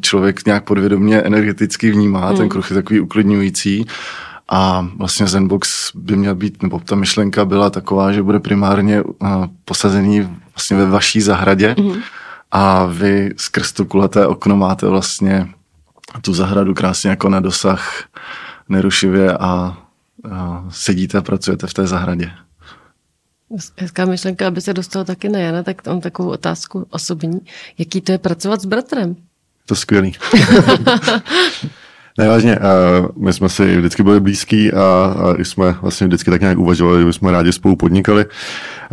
člověk 0.00 0.46
nějak 0.46 0.64
podvědomě 0.64 1.22
energeticky 1.22 1.90
vnímá. 1.90 2.26
Hmm. 2.26 2.36
Ten 2.36 2.48
kruh 2.48 2.70
je 2.70 2.74
takový 2.74 3.00
uklidňující. 3.00 3.86
A 4.48 4.88
vlastně 4.96 5.26
Zenbox 5.26 5.90
by 5.94 6.16
měl 6.16 6.34
být, 6.34 6.62
nebo 6.62 6.80
ta 6.80 6.96
myšlenka 6.96 7.44
byla 7.44 7.70
taková, 7.70 8.12
že 8.12 8.22
bude 8.22 8.40
primárně 8.40 9.02
posazený 9.64 10.28
vlastně 10.54 10.76
ve 10.76 10.86
vaší 10.86 11.20
zahradě 11.20 11.74
mm. 11.78 11.92
a 12.52 12.86
vy 12.86 13.34
skrz 13.36 13.72
to 13.72 13.84
kulaté 13.84 14.26
okno 14.26 14.56
máte 14.56 14.86
vlastně 14.86 15.48
tu 16.20 16.34
zahradu 16.34 16.74
krásně 16.74 17.10
jako 17.10 17.28
na 17.28 17.40
dosah 17.40 18.04
nerušivě 18.68 19.32
a, 19.32 19.76
a 20.32 20.64
sedíte 20.68 21.18
a 21.18 21.22
pracujete 21.22 21.66
v 21.66 21.74
té 21.74 21.86
zahradě. 21.86 22.30
Hezká 23.78 24.04
myšlenka, 24.04 24.48
aby 24.48 24.60
se 24.60 24.74
dostal 24.74 25.04
taky 25.04 25.28
na 25.28 25.38
Jana, 25.38 25.62
tak 25.62 25.86
mám 25.86 26.00
takovou 26.00 26.30
otázku 26.30 26.86
osobní. 26.90 27.40
Jaký 27.78 28.00
to 28.00 28.12
je 28.12 28.18
pracovat 28.18 28.60
s 28.60 28.66
bratrem? 28.66 29.16
To 29.66 29.74
je 29.74 29.78
skvělý. 29.78 30.12
Nevážně, 32.18 32.58
my 33.16 33.32
jsme 33.32 33.48
si 33.48 33.76
vždycky 33.76 34.02
byli 34.02 34.20
blízký 34.20 34.72
a, 34.72 35.14
jsme 35.38 35.72
vlastně 35.72 36.06
vždycky 36.06 36.30
tak 36.30 36.40
nějak 36.40 36.58
uvažovali, 36.58 37.02
že 37.02 37.12
jsme 37.12 37.32
rádi 37.32 37.52
spolu 37.52 37.76
podnikali. 37.76 38.24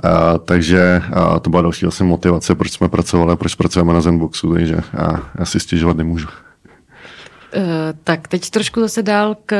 A, 0.03 0.37
takže 0.37 1.01
a 1.13 1.39
to 1.39 1.49
byla 1.49 1.61
další 1.61 1.85
vlastně 1.85 2.05
motivace, 2.05 2.55
proč 2.55 2.71
jsme 2.71 2.89
pracovali 2.89 3.37
proč 3.37 3.55
pracujeme 3.55 3.93
na 3.93 4.01
Zenboxu, 4.01 4.53
takže 4.53 4.77
a, 4.97 5.31
já 5.39 5.45
si 5.45 5.59
stěžovat 5.59 5.97
nemůžu. 5.97 6.27
Eh, 7.55 7.93
tak 8.03 8.27
teď 8.27 8.49
trošku 8.49 8.79
zase 8.79 9.03
dál 9.03 9.37
k 9.45 9.55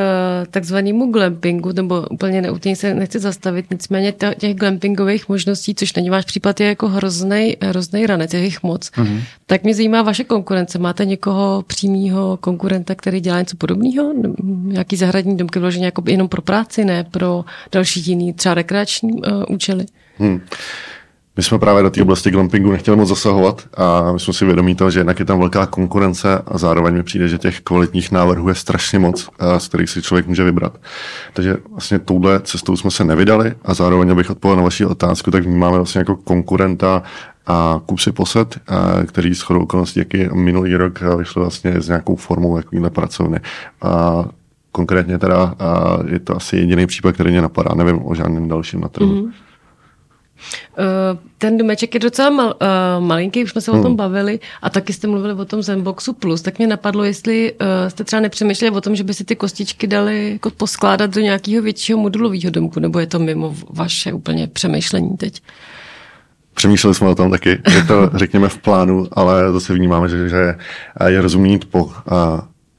takzvanému 0.52 1.12
glampingu, 1.12 1.72
nebo 1.72 2.02
úplně 2.12 2.42
neúplně 2.42 2.76
se 2.76 2.94
nechci 2.94 3.20
zastavit, 3.20 3.66
nicméně 3.72 4.14
těch 4.38 4.56
glampingových 4.56 5.30
možností, 5.30 5.76
což 5.76 5.94
není 5.94 6.10
váš 6.10 6.26
případ, 6.26 6.60
je 6.60 6.68
jako 6.68 6.88
hrozný, 6.88 7.58
hrozný 7.62 8.06
ranec, 8.06 8.34
je 8.34 8.40
jich 8.40 8.64
moc. 8.64 8.90
Mm-hmm. 8.90 9.22
Tak 9.46 9.64
mě 9.64 9.76
zajímá 9.76 10.02
vaše 10.02 10.24
konkurence. 10.24 10.80
Máte 10.80 11.06
někoho 11.06 11.64
přímého 11.68 12.38
konkurenta, 12.38 12.96
který 12.96 13.20
dělá 13.20 13.40
něco 13.40 13.58
podobného? 13.58 14.14
Nějaký 14.64 14.96
zahradní 14.96 15.38
domky 15.38 15.60
vložený 15.60 15.86
jako 15.86 16.04
jenom 16.08 16.28
pro 16.28 16.42
práci, 16.42 16.86
ne 16.86 17.04
pro 17.04 17.46
další 17.72 18.04
jiný, 18.10 18.34
třeba 18.34 18.56
rekreační 18.56 19.14
uh, 19.14 19.44
účely? 19.50 19.86
Hmm. 20.18 20.42
My 21.38 21.44
jsme 21.44 21.60
právě 21.60 21.84
do 21.84 21.90
té 21.90 22.02
oblasti 22.02 22.32
glampingu 22.32 22.72
nechtěli 22.72 22.98
moc 22.98 23.10
zasahovat 23.10 23.64
a 23.78 24.12
my 24.12 24.20
jsme 24.20 24.34
si 24.34 24.46
vědomí 24.46 24.76
toho, 24.76 24.92
že 24.92 25.00
jednak 25.00 25.20
je 25.20 25.26
tam 25.26 25.40
velká 25.40 25.66
konkurence 25.66 26.42
a 26.48 26.58
zároveň 26.58 26.94
mi 26.94 27.04
přijde, 27.04 27.28
že 27.28 27.38
těch 27.38 27.62
kvalitních 27.62 28.12
návrhů 28.12 28.50
je 28.50 28.56
strašně 28.56 29.00
moc, 29.00 29.30
z 29.58 29.68
kterých 29.68 29.90
si 29.90 30.02
člověk 30.02 30.28
může 30.28 30.44
vybrat. 30.44 30.78
Takže 31.34 31.58
vlastně 31.70 32.00
touhle 32.00 32.40
cestou 32.40 32.76
jsme 32.76 32.92
se 32.92 33.04
nevydali 33.04 33.54
a 33.66 33.74
zároveň, 33.74 34.12
abych 34.12 34.30
odpověděl 34.30 34.58
na 34.58 34.64
vaši 34.64 34.86
otázku, 34.86 35.32
tak 35.32 35.44
vnímáme 35.44 35.78
vlastně 35.78 36.00
jako 36.00 36.16
konkurenta 36.16 37.04
a 37.48 37.82
Kupsy 37.86 38.12
Poset, 38.12 38.60
který 39.08 39.36
s 39.36 39.42
chodou 39.42 39.60
okolností, 39.60 40.00
jaký 40.00 40.28
minulý 40.34 40.76
rok 40.76 41.00
vyšlo 41.18 41.42
vlastně 41.42 41.82
s 41.82 41.88
nějakou 41.88 42.16
formou 42.16 42.58
takovýhle 42.58 42.90
pracovny. 42.90 43.40
A 43.82 44.26
konkrétně 44.72 45.18
teda 45.18 45.56
je 46.08 46.20
to 46.20 46.36
asi 46.36 46.58
jediný 46.58 46.88
případ, 46.88 47.12
který 47.12 47.32
mě 47.32 47.42
napadá. 47.42 47.76
Nevím 47.76 48.06
o 48.06 48.16
žádném 48.16 48.48
dalším 48.48 48.82
na 48.82 48.88
trhu. 48.88 49.14
Mm-hmm. 49.14 49.32
Eh, 50.78 51.18
ten 51.38 51.58
domeček 51.58 51.94
je 51.94 52.00
docela 52.00 52.30
mal, 52.30 52.56
uh, 52.62 53.06
malinký, 53.06 53.44
už 53.44 53.52
jsme 53.52 53.62
se 53.62 53.72
hmm. 53.72 53.80
o 53.80 53.84
tom 53.84 53.90
hmm. 53.90 53.98
bavili 53.98 54.40
a 54.62 54.70
taky 54.70 54.94
jste 54.94 55.08
mluvili 55.08 55.34
o 55.34 55.46
tom 55.46 55.62
Zenboxu 55.62 56.14
Plus, 56.14 56.42
tak 56.42 56.58
mě 56.58 56.68
napadlo, 56.68 57.04
jestli 57.04 57.52
uh, 57.52 57.58
jste 57.88 58.04
třeba 58.04 58.20
nepřemýšleli 58.20 58.76
o 58.76 58.82
tom, 58.82 58.96
že 58.96 59.04
by 59.04 59.14
si 59.14 59.24
ty 59.24 59.36
kostičky 59.36 59.88
dali 59.88 60.32
jako 60.32 60.50
poskládat 60.50 61.14
do 61.14 61.22
nějakého 61.22 61.64
většího 61.64 62.00
modulového 62.00 62.52
domku, 62.52 62.80
nebo 62.80 63.00
je 63.00 63.08
to 63.08 63.20
mimo 63.20 63.56
vaše 63.70 64.14
úplně 64.14 64.48
přemýšlení 64.48 65.18
teď? 65.18 65.42
Přemýšleli 66.54 66.96
jsme 66.96 67.10
o 67.10 67.16
tom 67.16 67.32
taky, 67.32 67.50
je 67.50 67.84
to 67.88 68.10
řekněme 68.14 68.50
v 68.50 68.58
plánu, 68.58 69.08
ale 69.12 69.52
zase 69.52 69.74
vnímáme, 69.74 70.10
že, 70.10 70.30
že 70.30 70.56
je 71.08 71.22
rozumný 71.22 71.60
po 71.60 71.92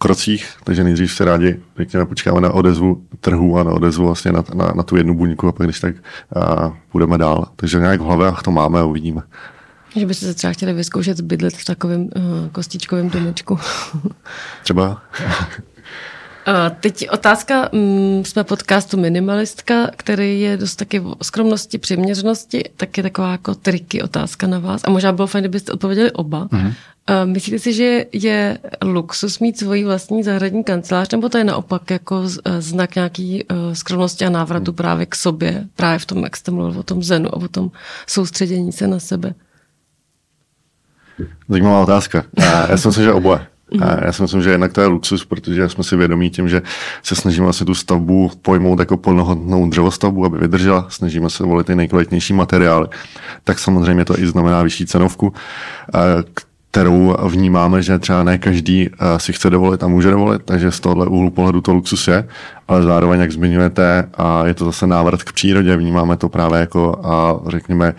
krocích, 0.04 0.48
takže 0.64 0.84
nejdřív 0.84 1.12
se 1.12 1.24
rádi, 1.24 1.60
řekněme, 1.76 2.06
počkáme 2.06 2.40
na 2.40 2.52
odezvu 2.52 3.02
trhu 3.20 3.58
a 3.58 3.62
na 3.62 3.72
odezvu 3.72 4.06
vlastně 4.06 4.32
na, 4.32 4.44
na, 4.54 4.72
na 4.76 4.82
tu 4.82 4.96
jednu 4.96 5.14
buňku 5.14 5.48
a 5.48 5.52
pak 5.52 5.66
když 5.66 5.80
tak 5.80 5.94
a 6.36 6.72
půjdeme 6.92 7.18
dál. 7.18 7.48
Takže 7.56 7.78
nějak 7.78 8.00
v 8.00 8.04
hlavě 8.04 8.32
to 8.44 8.50
máme 8.50 8.80
a 8.80 8.84
uvidíme. 8.84 9.22
Že 9.96 10.06
byste 10.06 10.26
se 10.26 10.34
třeba 10.34 10.52
chtěli 10.52 10.72
vyzkoušet 10.72 11.20
bydlet 11.20 11.54
v 11.54 11.64
takovém 11.64 12.00
uh, 12.00 12.10
kostičkovém 12.52 13.10
domečku. 13.10 13.58
třeba. 14.62 15.02
Teď 16.80 17.10
otázka, 17.10 17.68
mm, 17.72 18.24
jsme 18.24 18.44
podcastu 18.44 19.00
Minimalistka, 19.00 19.90
který 19.96 20.40
je 20.40 20.56
dost 20.56 20.76
taky 20.76 21.00
o 21.00 21.14
skromnosti, 21.22 21.78
přiměřenosti, 21.78 22.64
tak 22.76 22.96
je 22.96 23.02
taková 23.02 23.32
jako 23.32 23.54
triky 23.54 24.02
otázka 24.02 24.46
na 24.46 24.58
vás. 24.58 24.82
A 24.84 24.90
možná 24.90 25.12
bylo 25.12 25.26
fajn, 25.26 25.42
kdybyste 25.42 25.72
odpověděli 25.72 26.12
oba. 26.12 26.46
Mm-hmm. 26.46 26.72
Myslíte 27.24 27.58
si, 27.58 27.72
že 27.72 28.06
je 28.12 28.58
luxus 28.82 29.38
mít 29.38 29.58
svoji 29.58 29.84
vlastní 29.84 30.22
zahradní 30.22 30.64
kancelář, 30.64 31.10
nebo 31.12 31.28
to 31.28 31.38
je 31.38 31.44
naopak 31.44 31.90
jako 31.90 32.24
e, 32.44 32.60
znak 32.60 32.94
nějaký 32.94 33.42
e, 33.42 33.74
skromnosti 33.74 34.24
a 34.24 34.30
návratu 34.30 34.70
hmm. 34.70 34.76
právě 34.76 35.06
k 35.06 35.14
sobě, 35.14 35.66
právě 35.76 35.98
v 35.98 36.06
tom, 36.06 36.22
jak 36.22 36.36
jste 36.36 36.50
mluvil 36.50 36.80
o 36.80 36.82
tom 36.82 37.02
zenu 37.02 37.28
a 37.28 37.36
o 37.36 37.48
tom 37.48 37.70
soustředění 38.06 38.72
se 38.72 38.86
na 38.86 38.98
sebe? 38.98 39.34
Zajímavá 41.48 41.80
otázka. 41.80 42.24
Já 42.68 42.76
si 42.76 42.88
myslím, 42.88 43.04
že 43.04 43.12
oboje. 43.12 43.46
A 43.80 44.04
já 44.04 44.12
si 44.12 44.22
myslím, 44.22 44.42
že 44.42 44.50
jednak 44.50 44.72
to 44.72 44.80
je 44.80 44.86
luxus, 44.86 45.24
protože 45.24 45.68
jsme 45.68 45.84
si 45.84 45.96
vědomí 45.96 46.30
tím, 46.30 46.48
že 46.48 46.62
se 47.02 47.14
snažíme 47.14 47.44
vlastně 47.44 47.66
tu 47.66 47.74
stavbu 47.74 48.30
pojmout 48.42 48.78
jako 48.78 48.96
plnohodnou 48.96 49.68
dřevostavbu, 49.68 50.24
aby 50.24 50.38
vydržela, 50.38 50.86
snažíme 50.88 51.30
se 51.30 51.44
volit 51.44 51.66
ty 51.66 51.74
nejkvalitnější 51.74 52.32
materiály, 52.32 52.88
tak 53.44 53.58
samozřejmě 53.58 54.04
to 54.04 54.18
i 54.18 54.26
znamená 54.26 54.62
vyšší 54.62 54.86
cenovku, 54.86 55.32
kterou 56.74 57.16
vnímáme, 57.28 57.82
že 57.82 57.98
třeba 57.98 58.22
ne 58.22 58.38
každý 58.38 58.90
eh, 58.90 59.18
si 59.18 59.32
chce 59.32 59.50
dovolit 59.50 59.82
a 59.82 59.88
může 59.88 60.10
dovolit, 60.10 60.42
takže 60.44 60.70
z 60.70 60.80
tohohle 60.80 61.06
úhlu 61.06 61.30
pohledu 61.30 61.60
to 61.60 61.72
luxus 61.72 62.08
je, 62.08 62.28
ale 62.68 62.82
zároveň, 62.82 63.20
jak 63.20 63.32
zmiňujete, 63.32 64.08
a 64.14 64.46
je 64.46 64.54
to 64.54 64.64
zase 64.64 64.86
návrat 64.86 65.22
k 65.22 65.32
přírodě, 65.32 65.76
vnímáme 65.76 66.16
to 66.16 66.28
právě 66.28 66.60
jako, 66.60 67.00
a 67.04 67.40
řekněme, 67.50 67.94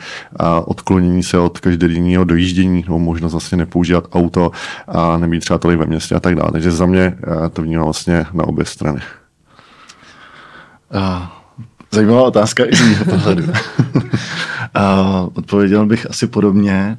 odklonění 0.65 1.23
se 1.23 1.37
od 1.37 1.59
každodenního 1.59 2.23
dojíždění, 2.23 2.83
nebo 2.87 2.99
možnost 2.99 3.31
vlastně 3.31 3.57
nepoužívat 3.57 4.07
auto 4.13 4.51
a 4.87 5.17
nebýt 5.17 5.39
třeba 5.39 5.57
tolik 5.57 5.79
ve 5.79 5.85
městě 5.85 6.15
a 6.15 6.19
tak 6.19 6.35
dále. 6.35 6.51
Takže 6.51 6.71
za 6.71 6.85
mě 6.85 7.01
eh, 7.45 7.49
to 7.49 7.61
vnímám 7.61 7.85
vlastně 7.85 8.25
na 8.33 8.43
obě 8.43 8.65
strany. 8.65 8.99
Zajímavá 11.91 12.23
otázka 12.23 12.63
i 12.65 12.75
z 12.75 12.81
mého 12.81 13.05
pohledu. 13.05 13.43
odpověděl 15.33 15.85
bych 15.85 16.09
asi 16.09 16.27
podobně. 16.27 16.97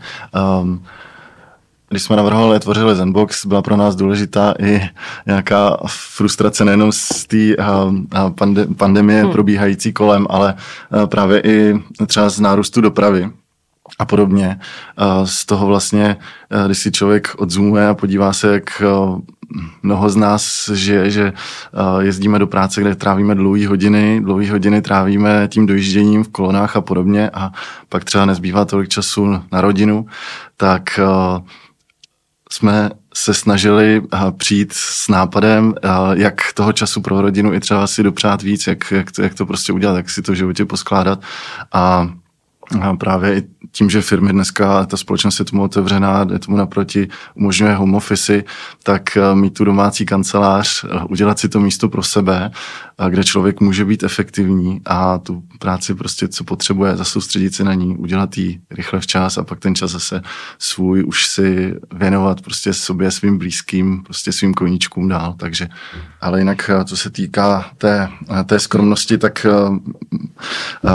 Um, 0.62 0.82
když 1.88 2.02
jsme 2.02 2.16
navrhovali, 2.16 2.60
tvořili 2.60 2.96
Zenbox, 2.96 3.46
byla 3.46 3.62
pro 3.62 3.76
nás 3.76 3.96
důležitá 3.96 4.54
i 4.58 4.82
nějaká 5.26 5.76
frustrace 5.86 6.64
nejenom 6.64 6.92
z 6.92 7.26
té 7.26 7.62
pande, 8.38 8.66
pandemie 8.66 9.22
hmm. 9.22 9.32
probíhající 9.32 9.92
kolem, 9.92 10.26
ale 10.30 10.54
právě 11.06 11.40
i 11.40 11.74
třeba 12.06 12.28
z 12.28 12.40
nárůstu 12.40 12.80
dopravy 12.80 13.30
a 13.98 14.04
podobně. 14.04 14.60
Z 15.24 15.46
toho 15.46 15.66
vlastně, 15.66 16.16
když 16.66 16.78
si 16.78 16.92
člověk 16.92 17.34
odzumuje 17.38 17.88
a 17.88 17.94
podívá 17.94 18.32
se, 18.32 18.52
jak 18.52 18.82
mnoho 19.82 20.10
z 20.10 20.16
nás 20.16 20.70
žije, 20.74 21.10
že 21.10 21.32
jezdíme 22.00 22.38
do 22.38 22.46
práce, 22.46 22.80
kde 22.80 22.94
trávíme 22.94 23.34
dlouhé 23.34 23.68
hodiny, 23.68 24.20
dlouhé 24.24 24.50
hodiny 24.50 24.82
trávíme 24.82 25.48
tím 25.48 25.66
dojížděním 25.66 26.24
v 26.24 26.28
kolonách 26.28 26.76
a 26.76 26.80
podobně 26.80 27.30
a 27.30 27.52
pak 27.88 28.04
třeba 28.04 28.24
nezbývá 28.24 28.64
tolik 28.64 28.88
času 28.88 29.26
na 29.52 29.60
rodinu, 29.60 30.06
tak 30.56 31.00
jsme 32.52 32.90
se 33.14 33.34
snažili 33.34 34.02
eh, 34.14 34.18
přijít 34.36 34.72
s 34.72 35.08
nápadem, 35.08 35.74
eh, 35.82 35.88
jak 36.12 36.52
toho 36.54 36.72
času 36.72 37.00
pro 37.00 37.20
rodinu 37.20 37.54
i 37.54 37.60
třeba 37.60 37.86
si 37.86 38.02
dopřát 38.02 38.42
víc, 38.42 38.66
jak, 38.66 38.90
jak, 38.90 39.12
to, 39.12 39.22
jak 39.22 39.34
to 39.34 39.46
prostě 39.46 39.72
udělat, 39.72 39.96
jak 39.96 40.10
si 40.10 40.22
to 40.22 40.32
v 40.32 40.34
životě 40.34 40.64
poskládat. 40.64 41.22
A 41.72 42.08
a 42.80 42.96
právě 42.96 43.38
i 43.38 43.42
tím, 43.72 43.90
že 43.90 44.02
firmy 44.02 44.32
dneska, 44.32 44.86
ta 44.86 44.96
společnost 44.96 45.38
je 45.38 45.44
tomu 45.44 45.62
otevřená, 45.62 46.26
je 46.32 46.38
tomu 46.38 46.56
naproti, 46.56 47.08
umožňuje 47.34 47.74
home 47.74 47.94
office, 47.94 48.44
tak 48.82 49.16
eh, 49.16 49.34
mít 49.34 49.54
tu 49.54 49.64
domácí 49.64 50.06
kancelář, 50.06 50.84
udělat 51.08 51.38
si 51.38 51.48
to 51.48 51.60
místo 51.60 51.88
pro 51.88 52.02
sebe 52.02 52.50
kde 53.08 53.24
člověk 53.24 53.60
může 53.60 53.84
být 53.84 54.02
efektivní 54.02 54.80
a 54.84 55.18
tu 55.18 55.42
práci 55.58 55.94
prostě, 55.94 56.28
co 56.28 56.44
potřebuje, 56.44 56.96
zasoustředit 56.96 57.54
se 57.54 57.64
na 57.64 57.74
ní, 57.74 57.96
udělat 57.96 58.38
ji 58.38 58.60
rychle 58.70 59.00
včas 59.00 59.38
a 59.38 59.44
pak 59.44 59.60
ten 59.60 59.74
čas 59.74 59.90
zase 59.90 60.22
svůj 60.58 61.04
už 61.04 61.26
si 61.26 61.74
věnovat 61.92 62.40
prostě 62.40 62.72
sobě, 62.72 63.10
svým 63.10 63.38
blízkým, 63.38 64.02
prostě 64.02 64.32
svým 64.32 64.54
koníčkům 64.54 65.08
dál. 65.08 65.34
Takže, 65.38 65.68
ale 66.20 66.38
jinak, 66.38 66.70
co 66.84 66.96
se 66.96 67.10
týká 67.10 67.70
té, 67.78 68.08
té 68.46 68.60
skromnosti, 68.60 69.18
tak 69.18 69.46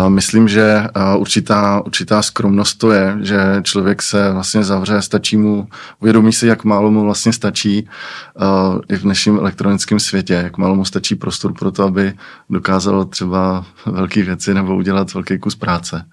myslím, 0.08 0.48
že 0.48 0.88
uh, 0.96 1.22
určitá, 1.62 1.86
určitá 1.86 2.22
skromnost 2.22 2.78
to 2.78 2.92
je, 2.92 3.18
že 3.22 3.38
člověk 3.64 4.02
se 4.02 4.34
vlastně 4.34 4.64
zavře, 4.64 5.02
stačí 5.02 5.38
mu, 5.38 5.68
uvědomí 6.00 6.34
si, 6.34 6.48
jak 6.48 6.64
málo 6.64 6.92
mu 6.92 7.04
vlastně 7.04 7.34
stačí 7.34 7.88
uh, 8.36 8.80
i 8.90 8.96
v 8.96 9.02
dnešním 9.02 9.38
elektronickém 9.38 10.00
světě, 10.00 10.34
jak 10.34 10.58
málo 10.58 10.76
mu 10.76 10.86
stačí 10.86 11.16
prostor 11.16 11.54
pro 11.54 11.72
to, 11.72 11.84
aby 11.84 12.14
dokázal 12.50 13.06
třeba 13.06 13.66
velké 13.86 14.24
věci 14.24 14.54
nebo 14.54 14.76
udělat 14.76 15.14
velký 15.14 15.40
kus 15.40 15.56
práce. 15.56 16.06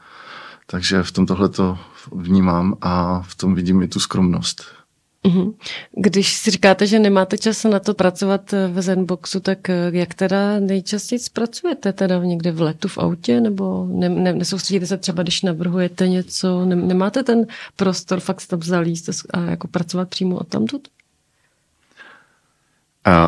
Takže 0.67 1.03
v 1.03 1.13
tom 1.13 1.27
tohle 1.27 1.49
to 1.49 1.79
vnímám 2.13 2.75
a 2.81 3.23
v 3.23 3.35
tom 3.35 3.55
vidím 3.55 3.83
i 3.83 3.89
tu 3.89 4.01
skromnost. 4.01 4.78
Mhm. 5.27 5.53
Když 5.97 6.33
si 6.33 6.51
říkáte, 6.51 6.87
že 6.87 6.99
nemáte 6.99 7.39
čas 7.39 7.65
na 7.65 7.79
to 7.79 7.95
pracovat 7.95 8.55
v 8.73 8.83
Zenboxu, 8.83 9.41
tak 9.41 9.71
eh, 9.71 9.91
jak 9.93 10.15
teda 10.15 10.61
nejčastěji 10.61 11.19
zpracujete? 11.19 11.93
Teda 11.93 12.19
někde 12.19 12.53
v 12.53 12.61
letu 12.61 12.89
v 12.89 12.99
autě 12.99 13.41
nebo 13.41 13.87
ne, 13.91 14.09
ne, 14.09 14.33
nesoustředíte 14.33 14.87
se 14.87 14.97
třeba, 14.97 15.23
když 15.23 15.43
navrhujete 15.43 16.09
něco? 16.09 16.65
Ne, 16.65 16.77
nemáte 16.77 17.23
ten 17.23 17.47
prostor 17.77 18.21
fakt 18.21 18.47
tam 18.47 18.63
zalíst 18.63 19.11
a 19.31 19.41
jako 19.41 19.69
pracovat 19.69 20.09
přímo 20.09 20.37
od 20.37 20.49
tamtud? 20.49 20.89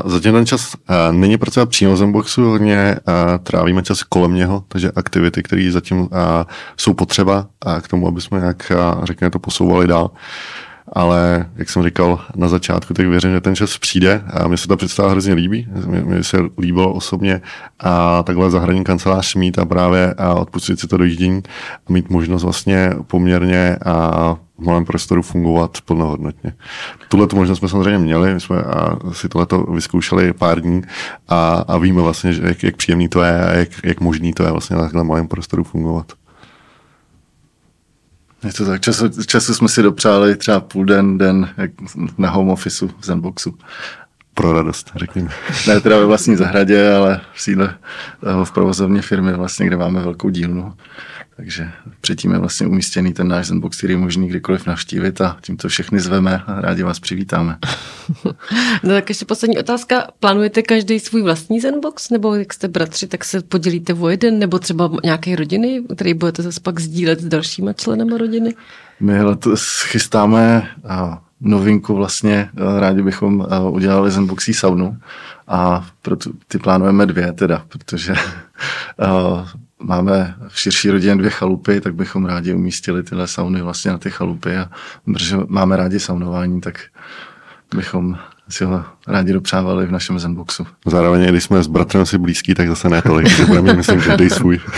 Zatím 0.05 0.33
ten 0.33 0.47
čas 0.47 0.77
není 1.11 1.39
pracovat 1.39 1.69
přímo 1.69 1.93
v 1.93 1.97
Zenboxu, 1.97 2.43
hodně 2.45 2.97
trávíme 3.43 3.83
čas 3.83 4.03
kolem 4.03 4.35
něho, 4.35 4.65
takže 4.69 4.93
aktivity, 4.97 5.43
které 5.43 5.73
zatím 5.73 6.09
jsou 6.77 6.95
potřeba 6.95 7.47
k 7.83 7.89
tomu, 7.89 8.09
aby 8.09 8.21
jsme 8.21 8.41
nějak, 8.41 8.73
řekněme, 9.05 9.31
to 9.31 9.39
posouvali 9.39 9.87
dál. 9.87 10.11
Ale, 10.93 11.51
jak 11.57 11.71
jsem 11.71 11.83
říkal 11.83 12.21
na 12.37 12.49
začátku, 12.49 12.95
tak 12.95 13.07
věřím, 13.07 13.31
že 13.31 13.41
ten 13.41 13.57
čas 13.57 13.79
přijde 13.79 14.23
a 14.33 14.49
mně 14.49 14.57
se 14.57 14.69
ta 14.69 14.77
představa 14.77 15.11
hrozně 15.11 15.35
líbí. 15.35 15.69
Mně 15.87 16.25
se 16.25 16.39
líbilo 16.59 16.93
osobně 16.93 17.41
a 17.81 18.23
takhle 18.23 18.51
zahradní 18.51 18.85
kancelář 18.85 19.35
mít 19.35 19.59
a 19.59 19.65
právě 19.65 20.15
a 20.19 20.35
odpustit 20.35 20.81
si 20.81 20.87
to 20.87 20.97
dojíždění 20.97 21.43
a 21.89 21.93
mít 21.93 22.11
možnost 22.11 22.43
vlastně 22.43 22.93
poměrně 23.07 23.77
a 23.85 24.37
v 24.59 24.65
malém 24.65 24.85
prostoru 24.85 25.23
fungovat 25.23 25.79
plnohodnotně. 25.85 26.53
Tuhle 27.09 27.27
tu 27.27 27.37
možnost 27.37 27.59
jsme 27.59 27.69
samozřejmě 27.69 27.99
měli, 27.99 28.35
my 28.35 28.41
jsme 28.41 28.63
a 28.63 28.99
si 29.13 29.29
tohleto 29.29 29.63
vyzkoušeli 29.63 30.33
pár 30.33 30.61
dní 30.61 30.83
a, 31.29 31.65
a 31.69 31.79
víme 31.79 32.03
vlastně, 32.03 32.33
že 32.33 32.43
jak, 32.45 32.63
jak 32.63 32.77
příjemný 32.77 33.09
to 33.09 33.23
je 33.23 33.45
a 33.45 33.53
jak, 33.53 33.69
jak 33.85 34.01
možný 34.01 34.33
to 34.33 34.43
je 34.43 34.51
vlastně 34.51 34.77
na 34.77 34.83
takhle 34.83 35.05
malém 35.05 35.29
prostoru 35.29 35.65
fungovat. 35.65 36.13
Je 38.45 38.53
to 38.53 38.67
tak, 38.67 38.81
času, 38.81 39.25
času 39.27 39.55
jsme 39.55 39.69
si 39.69 39.83
dopřáli 39.83 40.37
třeba 40.37 40.61
půl 40.61 40.85
den, 40.85 41.19
den 41.19 41.49
na 42.19 42.31
home 42.31 42.49
officeu 42.49 42.91
v 43.01 43.05
Zenboxu. 43.05 43.59
Pro 44.35 44.53
radost, 44.53 44.91
řekněme. 44.97 45.31
Ne 45.69 45.81
teda 45.81 45.99
ve 45.99 46.05
vlastní 46.05 46.37
zahradě, 46.37 46.93
ale 46.93 47.21
v 47.35 47.43
sídle 47.43 47.75
v 48.45 48.53
provozovně 48.53 49.03
firmy 49.03 49.33
vlastně, 49.33 49.67
kde 49.67 49.77
máme 49.77 50.01
velkou 50.01 50.29
dílnu. 50.29 50.75
Takže 51.41 51.71
předtím 52.01 52.33
je 52.33 52.39
vlastně 52.39 52.67
umístěný 52.67 53.13
ten 53.13 53.29
náš 53.29 53.47
Zenbox, 53.47 53.79
který 53.79 53.93
je 53.93 53.99
možný 53.99 54.29
kdykoliv 54.29 54.67
navštívit 54.67 55.21
a 55.21 55.37
tímto 55.41 55.69
všechny 55.69 56.01
zveme 56.01 56.43
a 56.47 56.61
rádi 56.61 56.83
vás 56.83 57.01
přivítáme. 57.01 57.59
no 58.83 58.91
tak 58.91 59.09
ještě 59.09 59.25
poslední 59.25 59.59
otázka. 59.59 60.07
Plánujete 60.21 60.63
každý 60.63 61.01
svůj 61.01 61.23
vlastní 61.23 61.61
Zenbox? 61.61 62.11
Nebo 62.11 62.35
jak 62.35 62.55
jste 62.55 62.69
bratři, 62.69 63.07
tak 63.07 63.25
se 63.25 63.41
podělíte 63.41 63.95
o 63.95 64.09
jeden? 64.09 64.39
Nebo 64.39 64.59
třeba 64.59 64.91
nějaké 65.05 65.37
rodiny, 65.37 65.83
který 65.95 66.15
budete 66.15 66.43
zase 66.43 66.61
pak 66.61 66.81
sdílet 66.81 67.21
s 67.21 67.25
dalšíma 67.25 67.73
členama 67.73 68.19
rodiny? 68.19 68.55
My 69.01 69.23
letos 69.23 69.83
chystáme 69.83 70.69
novinku 71.41 71.95
vlastně, 71.95 72.51
rádi 72.79 73.03
bychom 73.03 73.47
udělali 73.71 74.11
Zenboxí 74.11 74.55
saunu 74.55 74.97
a 75.49 75.91
proto 76.03 76.31
ty 76.49 76.59
plánujeme 76.59 77.07
dvě 77.07 77.33
teda, 77.33 77.65
protože 77.69 78.15
máme 79.81 80.35
v 80.49 80.61
širší 80.61 80.91
rodině 80.91 81.17
dvě 81.17 81.31
chalupy, 81.31 81.81
tak 81.81 81.95
bychom 81.95 82.27
rádi 82.27 82.55
umístili 82.55 83.03
tyhle 83.03 83.27
sauny 83.27 83.63
vlastně 83.63 83.91
na 83.91 83.99
ty 83.99 84.11
chalupy 84.11 84.57
a 84.57 84.71
protože 85.05 85.37
máme 85.49 85.77
rádi 85.77 86.01
saunování, 86.01 86.61
tak 86.61 86.81
bychom 87.75 88.19
si 88.49 88.65
ho 88.65 88.85
rádi 89.07 89.33
dopřávali 89.33 89.87
v 89.87 89.93
našem 89.93 90.19
Zenboxu. 90.19 90.67
Zároveň, 90.87 91.31
když 91.31 91.45
jsme 91.45 91.63
s 91.63 91.67
bratrem 91.67 92.07
si 92.07 92.19
blízký, 92.19 92.55
tak 92.55 92.69
zase 92.69 92.89
ne 92.89 93.03
tolik, 93.03 93.29
že 93.29 93.47
budeme 93.47 93.75
myslím 93.75 94.01
každý 94.01 94.31
svůj. 94.31 94.61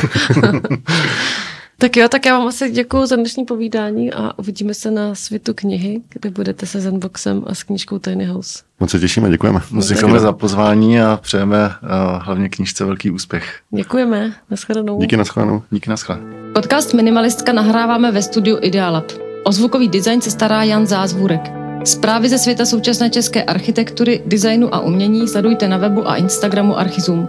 Tak 1.83 1.97
jo, 1.97 2.09
tak 2.09 2.27
já 2.27 2.39
vám 2.39 2.49
asi 2.49 2.71
děkuji 2.71 3.07
za 3.07 3.17
dnešní 3.17 3.45
povídání 3.45 4.13
a 4.13 4.39
uvidíme 4.39 4.75
se 4.75 4.91
na 4.91 5.15
světu 5.15 5.55
knihy, 5.55 6.01
kde 6.09 6.31
budete 6.31 6.67
se 6.67 6.81
Zenboxem 6.81 7.43
a 7.47 7.55
s 7.55 7.63
knížkou 7.63 7.99
Tiny 7.99 8.25
House. 8.25 8.59
Moc 8.81 8.91
se 8.91 8.99
těšíme, 8.99 9.31
děkujeme. 9.31 9.61
Moc 9.71 9.89
děkujeme 9.89 10.21
za 10.21 10.33
pozvání 10.33 11.01
a 11.01 11.19
přejeme 11.23 11.67
uh, 11.67 12.23
hlavně 12.23 12.49
knížce 12.49 12.85
velký 12.85 13.11
úspěch. 13.11 13.61
Děkujeme, 13.71 14.33
naschledanou. 14.51 15.01
Díky, 15.01 15.17
naschledanou. 15.17 15.63
Díky, 15.71 15.91
naschledanou. 15.91 16.53
Podcast 16.55 16.95
Minimalistka 16.95 17.53
nahráváme 17.53 18.13
ve 18.13 18.23
studiu 18.23 18.59
Idealab. 18.61 19.13
O 19.45 19.53
zvukový 19.53 19.89
design 19.89 20.21
se 20.21 20.31
stará 20.31 20.63
Jan 20.63 20.87
Zázvůrek. 20.87 21.41
Zprávy 21.85 22.29
ze 22.29 22.39
světa 22.39 22.65
současné 22.65 23.11
české 23.11 23.45
architektury, 23.45 24.23
designu 24.27 24.75
a 24.75 24.81
umění 24.81 25.29
sledujte 25.29 25.69
na 25.69 25.77
webu 25.77 26.09
a 26.09 26.17
Instagramu 26.17 26.79
Archizum. 26.79 27.29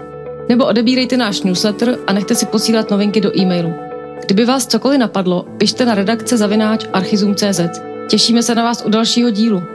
Nebo 0.50 0.66
odebírejte 0.66 1.18
náš 1.18 1.42
newsletter 1.42 1.98
a 2.08 2.14
nechte 2.14 2.36
si 2.36 2.46
posílat 2.46 2.92
novinky 2.92 3.22
do 3.22 3.40
e-mailu. 3.40 3.93
Kdyby 4.22 4.46
vás 4.46 4.68
cokoliv 4.68 5.00
napadlo, 5.00 5.46
pište 5.58 5.86
na 5.86 5.96
redakce 5.96 6.38
zavináč 6.38 6.86
archizum.cz. 6.94 7.62
Těšíme 8.10 8.44
se 8.44 8.56
na 8.56 8.64
vás 8.64 8.84
u 8.86 8.90
dalšího 8.90 9.30
dílu. 9.30 9.73